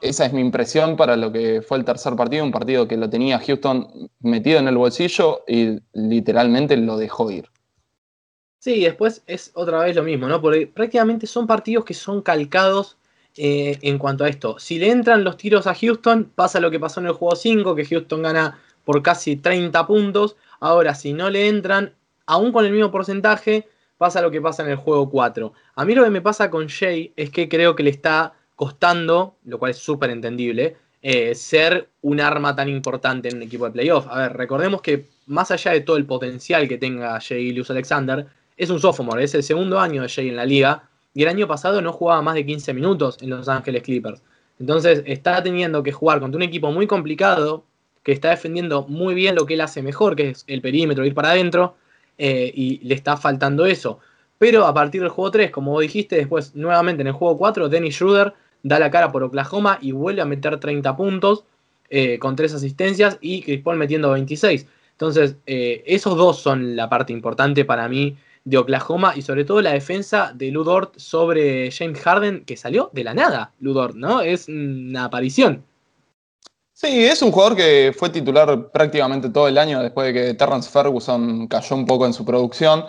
[0.00, 3.08] esa es mi impresión para lo que fue el tercer partido, un partido que lo
[3.08, 7.48] tenía Houston metido en el bolsillo y literalmente lo dejó ir.
[8.58, 10.40] Sí, después es otra vez lo mismo, ¿no?
[10.40, 12.96] Porque prácticamente son partidos que son calcados
[13.36, 14.58] eh, en cuanto a esto.
[14.58, 17.74] Si le entran los tiros a Houston, pasa lo que pasó en el juego 5,
[17.74, 20.36] que Houston gana por casi 30 puntos.
[20.60, 21.92] Ahora, si no le entran,
[22.26, 25.52] aún con el mismo porcentaje, pasa lo que pasa en el juego 4.
[25.74, 29.36] A mí lo que me pasa con Jay es que creo que le está costando,
[29.44, 33.72] lo cual es súper entendible, eh, ser un arma tan importante en un equipo de
[33.72, 34.06] playoff.
[34.08, 38.26] A ver, recordemos que más allá de todo el potencial que tenga Jay Luz Alexander,
[38.56, 41.46] es un sophomore, es el segundo año de Jay en la liga y el año
[41.46, 44.22] pasado no jugaba más de 15 minutos en Los Ángeles Clippers.
[44.60, 47.64] Entonces está teniendo que jugar contra un equipo muy complicado,
[48.02, 51.14] que está defendiendo muy bien lo que él hace mejor, que es el perímetro, ir
[51.14, 51.76] para adentro,
[52.18, 53.98] eh, y le está faltando eso.
[54.38, 57.94] Pero a partir del juego 3, como dijiste, después nuevamente en el juego 4, Dennis
[57.94, 61.44] Schroeder da la cara por Oklahoma y vuelve a meter 30 puntos
[61.90, 64.66] eh, con 3 asistencias y Chris Paul metiendo 26.
[64.92, 69.60] Entonces, eh, esos dos son la parte importante para mí de Oklahoma y sobre todo
[69.62, 74.20] la defensa de Ludort sobre James Harden, que salió de la nada, Ludort, ¿no?
[74.20, 75.64] Es una aparición.
[76.76, 80.68] Sí, es un jugador que fue titular prácticamente todo el año después de que Terrence
[80.68, 82.84] Ferguson cayó un poco en su producción.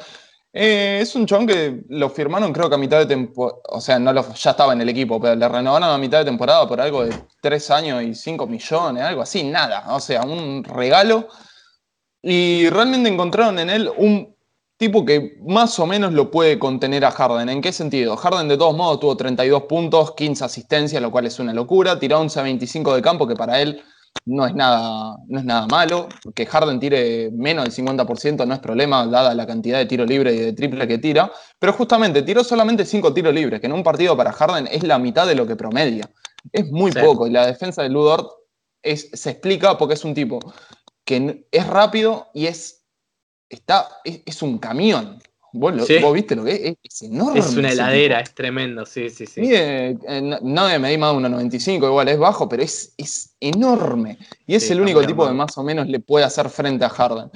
[0.51, 3.99] Eh, es un chon que lo firmaron creo que a mitad de temporada, o sea,
[3.99, 7.05] no ya estaba en el equipo, pero le renovaron a mitad de temporada por algo
[7.05, 11.27] de 3 años y 5 millones, algo así, nada, o sea, un regalo.
[12.23, 14.34] Y realmente encontraron en él un
[14.77, 17.49] tipo que más o menos lo puede contener a Harden.
[17.49, 18.15] ¿En qué sentido?
[18.17, 21.97] Harden de todos modos tuvo 32 puntos, 15 asistencias, lo cual es una locura.
[21.99, 23.81] Tiró 11 a 25 de campo, que para él
[24.25, 26.09] no es nada, no es nada malo.
[26.33, 30.33] Que Harden tire menos del 50% no es problema, dada la cantidad de tiro libre
[30.33, 31.31] y de triple que tira.
[31.59, 34.99] Pero justamente tiró solamente 5 tiros libres, que en un partido para Harden es la
[34.99, 36.09] mitad de lo que promedia.
[36.51, 37.27] Es muy poco.
[37.27, 38.29] Y la defensa de Ludort
[38.83, 40.39] es, se explica porque es un tipo
[41.05, 42.84] que es rápido y es
[43.49, 45.19] está, es, un camión.
[45.53, 45.73] ¿Vos,
[46.13, 46.77] viste lo que es?
[46.83, 47.39] Es enorme.
[47.39, 49.39] Es una heladera, es tremendo, sí, sí, sí.
[49.39, 54.17] Mide, eh, no debe medir más de 1,95, igual es bajo, pero es, es enorme.
[54.45, 57.31] Y es el único tipo que más o menos le puede hacer frente a Harden.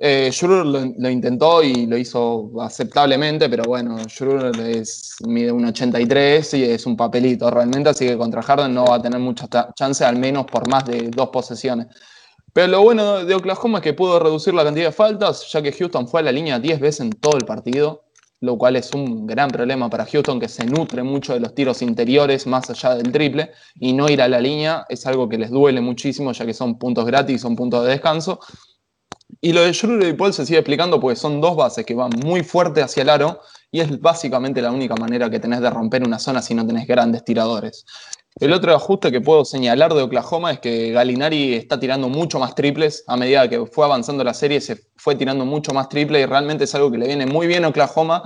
[0.00, 6.84] Eh, lo, intentó y lo hizo aceptablemente, pero bueno, Schroeder es, mide 1,83 y es
[6.84, 10.46] un papelito realmente, así que contra Harden no va a tener mucha chance, al menos
[10.46, 11.86] por más de dos posesiones.
[12.54, 15.72] Pero lo bueno de Oklahoma es que pudo reducir la cantidad de faltas, ya que
[15.72, 18.04] Houston fue a la línea 10 veces en todo el partido,
[18.40, 21.82] lo cual es un gran problema para Houston, que se nutre mucho de los tiros
[21.82, 25.50] interiores más allá del triple, y no ir a la línea es algo que les
[25.50, 28.38] duele muchísimo, ya que son puntos gratis, son puntos de descanso.
[29.40, 32.10] Y lo de Schroeder y Paul se sigue explicando porque son dos bases que van
[32.24, 33.40] muy fuerte hacia el aro
[33.72, 36.86] y es básicamente la única manera que tenés de romper una zona si no tenés
[36.86, 37.84] grandes tiradores.
[38.40, 42.56] El otro ajuste que puedo señalar de Oklahoma es que Galinari está tirando mucho más
[42.56, 43.04] triples.
[43.06, 46.64] A medida que fue avanzando la serie, se fue tirando mucho más triples y realmente
[46.64, 48.24] es algo que le viene muy bien a Oklahoma.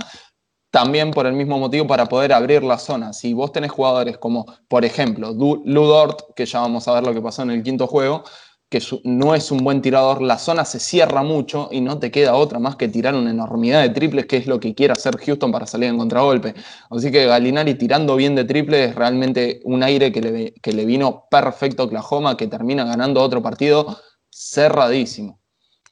[0.70, 3.12] También por el mismo motivo para poder abrir la zona.
[3.12, 7.20] Si vos tenés jugadores como, por ejemplo, Ludort, que ya vamos a ver lo que
[7.20, 8.24] pasó en el quinto juego,
[8.68, 12.34] que no es un buen tirador, la zona se cierra mucho y no te queda
[12.34, 15.50] otra más que tirar una enormidad de triples, que es lo que quiere hacer Houston
[15.50, 16.54] para salir en contragolpe.
[16.90, 20.84] Así que Galinari tirando bien de triples es realmente un aire que le, que le
[20.84, 23.98] vino perfecto a Oklahoma, que termina ganando otro partido
[24.30, 25.40] cerradísimo.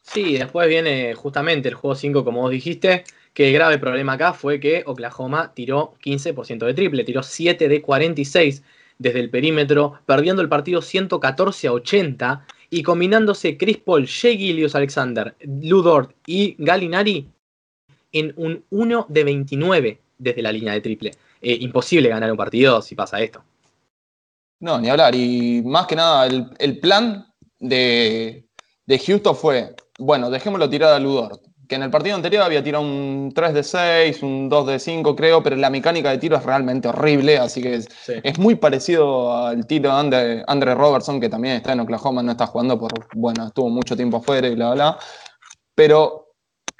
[0.02, 4.34] Sí, después viene justamente el juego 5, como vos dijiste, que el grave problema acá
[4.34, 8.62] fue que Oklahoma tiró 15% de triple, tiró 7 de 46
[8.98, 14.74] desde el perímetro, perdiendo el partido 114 a 80 y combinándose Chris Paul, Shea Gilius
[14.74, 17.28] Alexander, Ludort y Galinari
[18.12, 21.12] en un 1 de 29 desde la línea de triple.
[21.40, 23.42] Eh, imposible ganar un partido si pasa esto.
[24.60, 25.14] No, ni hablar.
[25.14, 27.26] Y más que nada, el, plan
[27.58, 28.46] de,
[28.86, 32.84] de, Houston fue, bueno, dejémoslo tirar a Ludort que en el partido anterior había tirado
[32.84, 36.44] un 3 de 6, un 2 de 5 creo, pero la mecánica de tiro es
[36.44, 41.72] realmente horrible, así que es, muy parecido al tiro de Andre, Robertson, que también está
[41.72, 44.98] en Oklahoma, no está jugando por, bueno, estuvo mucho tiempo afuera y bla, bla,
[45.74, 46.32] pero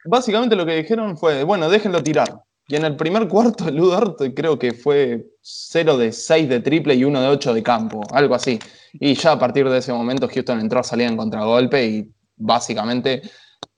[0.04, 2.42] básicamente lo que dijeron fue, bueno, déjenlo tirar.
[2.68, 7.04] Y en el primer cuarto, Ludort creo que fue 0 de 6 de triple y
[7.04, 8.58] 1 de 8 de campo, algo así.
[8.92, 13.22] Y ya a partir de ese momento Houston entró a salir en contragolpe y básicamente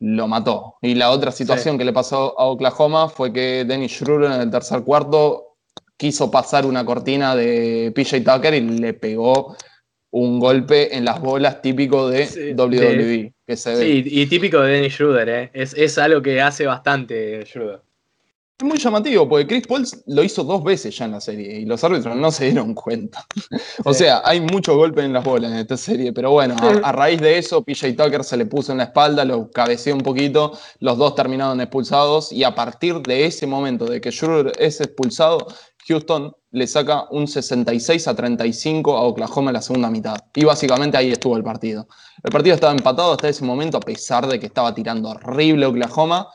[0.00, 0.76] lo mató.
[0.82, 4.50] Y la otra situación que le pasó a Oklahoma fue que Dennis Schroeder en el
[4.50, 5.56] tercer cuarto
[5.96, 9.56] quiso pasar una cortina de PJ Tucker y le pegó
[10.10, 13.34] un golpe en las bolas típico de WWE.
[13.46, 13.84] que se ve.
[13.84, 15.50] Sí, y típico de Dennis Schroeder, ¿eh?
[15.52, 17.80] es, es, algo que hace bastante Schroeder.
[18.60, 21.64] Es muy llamativo, porque Chris Paul lo hizo dos veces ya en la serie y
[21.64, 23.24] los árbitros no se dieron cuenta.
[23.84, 27.20] o sea, hay mucho golpe en las bolas en esta serie, pero bueno, a, raíz
[27.20, 30.98] de eso, PJ Tucker se le puso en la espalda, lo cabeceó un poquito, los
[30.98, 35.46] dos terminaron expulsados y a partir de ese momento de que Schroeder es expulsado,
[35.86, 40.16] Houston le saca un 66 a 35 a Oklahoma en la segunda mitad.
[40.34, 41.86] Y básicamente ahí estuvo el partido.
[42.24, 46.28] El partido estaba empatado hasta ese momento, a pesar de que estaba tirando horrible Oklahoma.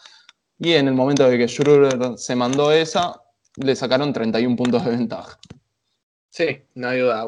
[0.60, 3.22] Y en el momento de que Schroeder se mandó esa,
[3.58, 5.40] le sacaron 31 puntos de ventaja.
[6.30, 7.28] Sí, no hay duda.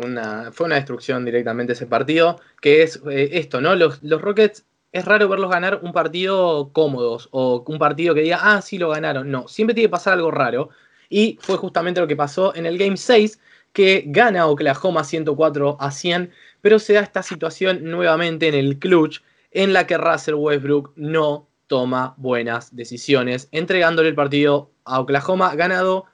[0.51, 2.39] Fue una destrucción directamente ese partido.
[2.59, 3.75] Que es eh, esto, ¿no?
[3.75, 8.39] Los, los, Rockets es raro verlos ganar un partido cómodos o un partido que diga,
[8.41, 9.29] ah, sí lo ganaron.
[9.29, 10.69] No, siempre tiene que pasar algo raro.
[11.07, 13.39] Y fue justamente lo que pasó en el Game 6,
[13.73, 19.21] que gana Oklahoma 104 a 100, pero se da esta situación nuevamente en el clutch
[19.51, 26.05] en la que Russell Westbrook no toma buenas decisiones, entregándole el partido a Oklahoma ganado,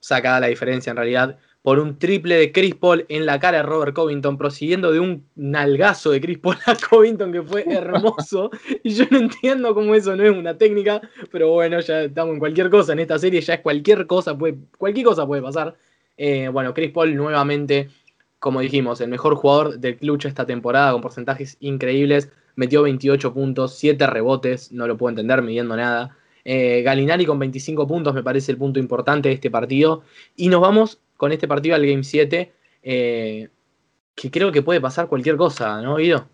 [0.00, 3.62] sacada la diferencia en realidad, por un triple de Chris Paul en la cara de
[3.64, 8.50] Robert Covington, prosiguiendo de un nalgazo de Chris Paul a Covington que fue hermoso.
[8.82, 12.38] y yo no entiendo cómo eso no es una técnica, pero bueno, ya estamos en
[12.38, 15.76] cualquier cosa en esta serie, ya es cualquier cosa, puede, cualquier cosa puede pasar.
[16.16, 17.90] Eh, bueno, Chris Paul nuevamente,
[18.38, 22.30] como dijimos, el mejor jugador del clutch esta temporada con porcentajes increíbles,
[22.60, 26.14] metió 28 puntos, 7 rebotes, no lo puedo entender midiendo nada.
[26.44, 30.02] Eh, Galinari con 25 puntos me parece el punto importante de este partido.
[30.36, 32.52] Y nos vamos con este partido al Game 7,
[32.82, 33.48] eh,
[34.14, 36.28] que creo que puede pasar cualquier cosa, ¿no, Guido?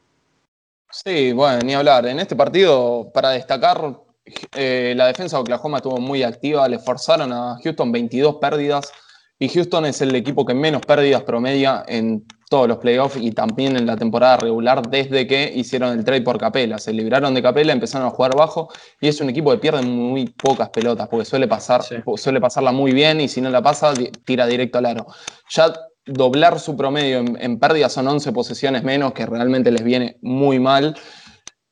[0.90, 2.04] Sí, bueno, ni hablar.
[2.06, 4.00] En este partido, para destacar,
[4.56, 8.92] eh, la defensa de Oklahoma estuvo muy activa, le forzaron a Houston 22 pérdidas
[9.38, 13.76] y Houston es el equipo que menos pérdidas promedia en todos los playoffs y también
[13.76, 16.78] en la temporada regular desde que hicieron el trade por Capela.
[16.78, 18.68] Se libraron de Capela, empezaron a jugar bajo
[19.00, 21.82] y es un equipo que pierde muy pocas pelotas porque suele, pasar,
[22.16, 23.92] suele pasarla muy bien y si no la pasa,
[24.24, 25.06] tira directo al aro.
[25.50, 25.72] Ya
[26.06, 30.58] doblar su promedio en, en pérdidas son 11 posesiones menos, que realmente les viene muy
[30.58, 30.96] mal.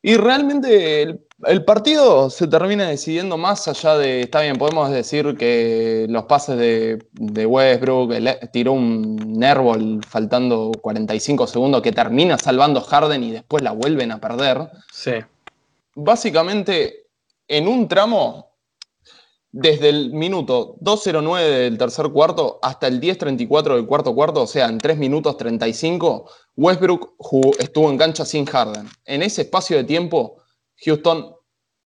[0.03, 1.24] Y realmente el,
[1.65, 7.07] partido se termina decidiendo más allá de, está bien, podemos decir que los pases de,
[7.11, 8.13] de Westbrook,
[8.51, 14.19] tiró un Nerval faltando 45 segundos que termina salvando Harden y después la vuelven a
[14.19, 14.69] perder.
[14.91, 15.11] Sí.
[15.95, 17.07] Básicamente,
[17.47, 18.55] en un tramo,
[19.51, 24.67] desde el minuto 2.09 del tercer cuarto hasta el 10.34 del cuarto cuarto, o sea,
[24.67, 27.15] en 3 minutos 35, Westbrook
[27.59, 28.89] estuvo en cancha sin Harden.
[29.05, 30.41] En ese espacio de tiempo,
[30.83, 31.35] Houston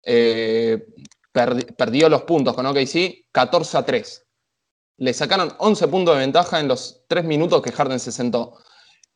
[0.04, 0.86] eh,
[1.32, 4.26] perdió los puntos con OKC 14 a 3.
[4.98, 8.58] Le sacaron 11 puntos de ventaja en los 3 minutos que Harden se sentó.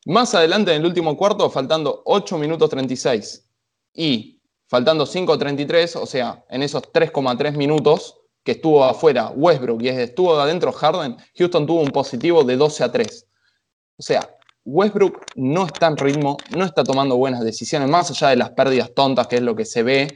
[0.06, 3.48] Más adelante, en el último cuarto, faltando 8 minutos 36
[3.94, 10.38] y faltando 5.33, o sea, en esos 3,3 minutos que estuvo afuera Westbrook y estuvo
[10.40, 13.26] adentro Harden, Houston tuvo un positivo de 12 a 3.
[13.98, 18.36] O sea, Westbrook no está en ritmo, no está tomando buenas decisiones, más allá de
[18.36, 20.08] las pérdidas tontas, que es lo que se ve.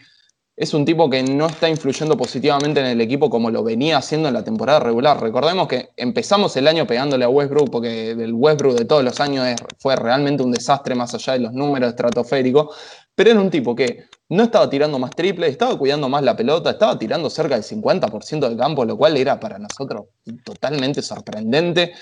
[0.57, 4.29] Es un tipo que no está influyendo positivamente en el equipo como lo venía haciendo
[4.29, 5.21] en la temporada regular.
[5.21, 9.47] Recordemos que empezamos el año pegándole a Westbrook porque el Westbrook de todos los años
[9.79, 12.75] fue realmente un desastre más allá de los números estratosféricos,
[13.15, 16.71] pero era un tipo que no estaba tirando más triple, estaba cuidando más la pelota,
[16.71, 20.07] estaba tirando cerca del 50% del campo, lo cual era para nosotros
[20.45, 21.93] totalmente sorprendente.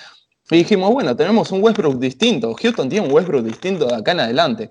[0.51, 2.55] Y dijimos, bueno, tenemos un Westbrook distinto.
[2.55, 4.70] Houston tiene un Westbrook distinto de acá en adelante.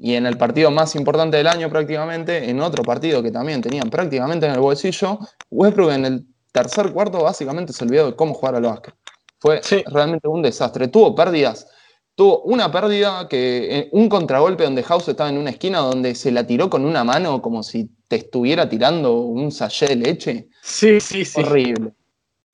[0.00, 3.90] Y en el partido más importante del año prácticamente, en otro partido que también tenían
[3.90, 5.18] prácticamente en el bolsillo,
[5.50, 8.94] Westbrook en el tercer cuarto básicamente se olvidó de cómo jugar al básquet.
[9.38, 10.88] Fue realmente un desastre.
[10.88, 11.66] Tuvo pérdidas,
[12.14, 16.30] tuvo una pérdida que eh, un contragolpe donde House estaba en una esquina donde se
[16.30, 20.48] la tiró con una mano como si te estuviera tirando un sachet de leche.
[20.62, 21.40] Sí, sí, sí.
[21.40, 21.92] Horrible.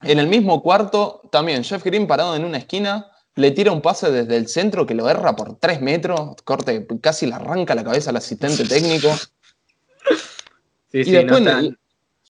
[0.02, 4.10] En el mismo cuarto, también Jeff Green parado en una esquina, le tira un pase
[4.10, 8.10] desde el centro que lo erra por tres metros, corte, casi le arranca la cabeza
[8.10, 9.08] al asistente técnico.
[10.90, 11.42] Sí, y sí, después,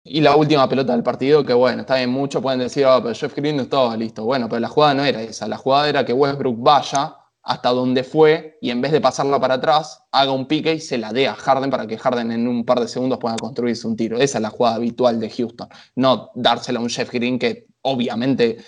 [0.02, 3.14] y, la última pelota del partido, que bueno, está bien, mucho pueden decir, oh, pero
[3.14, 4.24] Jeff Green no estaba listo.
[4.24, 7.17] Bueno, pero la jugada no era esa, la jugada era que Westbrook vaya
[7.48, 10.98] hasta donde fue y en vez de pasarla para atrás, haga un pique y se
[10.98, 13.96] la dé a Harden para que Harden en un par de segundos pueda construirse un
[13.96, 14.18] tiro.
[14.18, 15.66] Esa es la jugada habitual de Houston.
[15.96, 18.58] No dársela a un Jeff Green que obviamente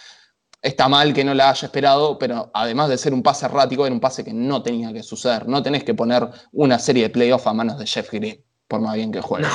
[0.62, 3.94] está mal que no la haya esperado, pero además de ser un pase errático, era
[3.94, 5.46] un pase que no tenía que suceder.
[5.46, 8.94] No tenés que poner una serie de playoffs a manos de Jeff Green, por más
[8.94, 9.46] bien que juegue.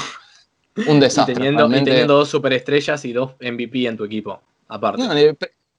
[0.88, 1.34] Un desastre.
[1.34, 5.01] Y teniendo, teniendo dos superestrellas y dos MVP en tu equipo, aparte.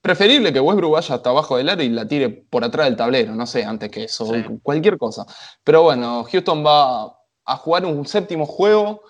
[0.07, 3.35] Preferible que Westbrook vaya hasta abajo del área y la tire por atrás del tablero,
[3.35, 4.31] no sé, antes que eso,
[4.63, 5.25] cualquier cosa.
[5.65, 9.01] Pero bueno, Houston va a jugar un séptimo juego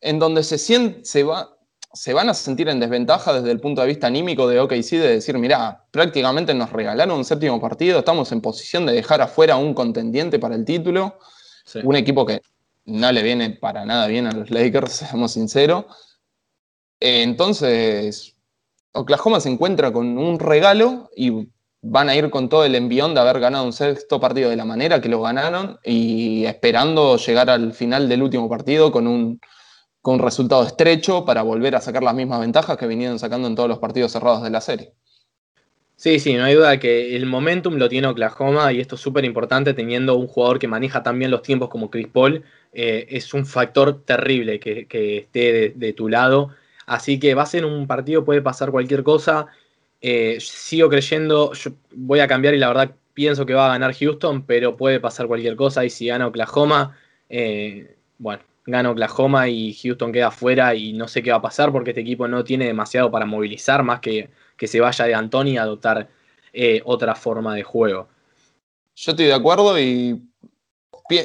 [0.00, 1.56] en donde se, siente, se, va,
[1.94, 5.08] se van a sentir en desventaja desde el punto de vista anímico de OKC de
[5.14, 9.56] decir, mira, prácticamente nos regalaron un séptimo partido, estamos en posición de dejar afuera a
[9.56, 11.18] un contendiente para el título,
[11.82, 12.42] un equipo que
[12.84, 15.86] no le viene para nada bien a los Lakers, seamos sinceros.
[17.00, 18.36] Entonces,
[18.92, 21.48] Oklahoma se encuentra con un regalo y
[21.82, 24.64] van a ir con todo el envión de haber ganado un sexto partido de la
[24.64, 29.40] manera que lo ganaron y esperando llegar al final del último partido con un,
[30.02, 33.68] con resultado estrecho para volver a sacar las mismas ventajas que vinieron sacando en todos
[33.68, 34.92] los partidos cerrados de la serie.
[35.96, 39.26] Sí, sí, no hay duda que el momentum lo tiene Oklahoma y esto es súper
[39.26, 42.42] importante teniendo un jugador que maneja también los tiempos como Chris Paul.
[42.72, 44.86] Eh, es un factor terrible que,
[45.18, 46.52] esté de, tu lado
[46.90, 49.46] Así que va a ser un partido, puede pasar cualquier cosa.
[50.00, 53.94] Eh, sigo creyendo, yo voy a cambiar y la verdad pienso que va a ganar
[53.94, 55.84] Houston, pero puede pasar cualquier cosa.
[55.84, 56.96] Y si gana Oklahoma,
[57.28, 61.70] eh, bueno, gana Oklahoma y Houston queda fuera y no sé qué va a pasar
[61.72, 64.30] porque este equipo no tiene demasiado para movilizar, más que
[64.60, 66.06] que se vaya de Anthony a adoptar
[66.52, 68.08] eh, otra forma de juego.
[68.94, 70.20] Yo estoy de acuerdo y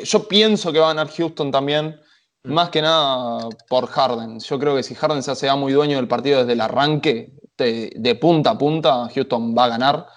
[0.05, 1.99] yo pienso que va a ganar Houston también.
[2.45, 4.39] Más que nada por Harden.
[4.39, 8.17] Yo creo que si Harden se hace muy dueño del partido desde el arranque, de,
[8.19, 10.07] punta a punta, Houston va a ganar.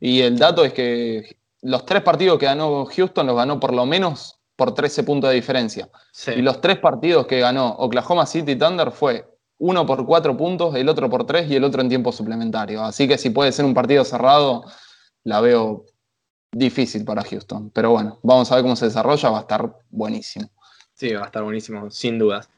[0.00, 3.86] Y el dato es que los tres partidos que ganó Houston los ganó por lo
[3.86, 5.88] menos por 13 puntos de diferencia.
[6.36, 9.26] Y los tres partidos que ganó Oklahoma City Thunder fue
[9.58, 12.82] uno por cuatro puntos, el otro por tres y el otro en tiempo suplementario.
[12.82, 14.64] Así que si puede ser un partido cerrado,
[15.24, 15.86] la veo
[16.50, 17.70] difícil para Houston.
[17.70, 20.50] Pero bueno, vamos a ver cómo se desarrolla, va a estar buenísimo.
[21.02, 22.48] Sí, va a estar buenísimo, sin dudas.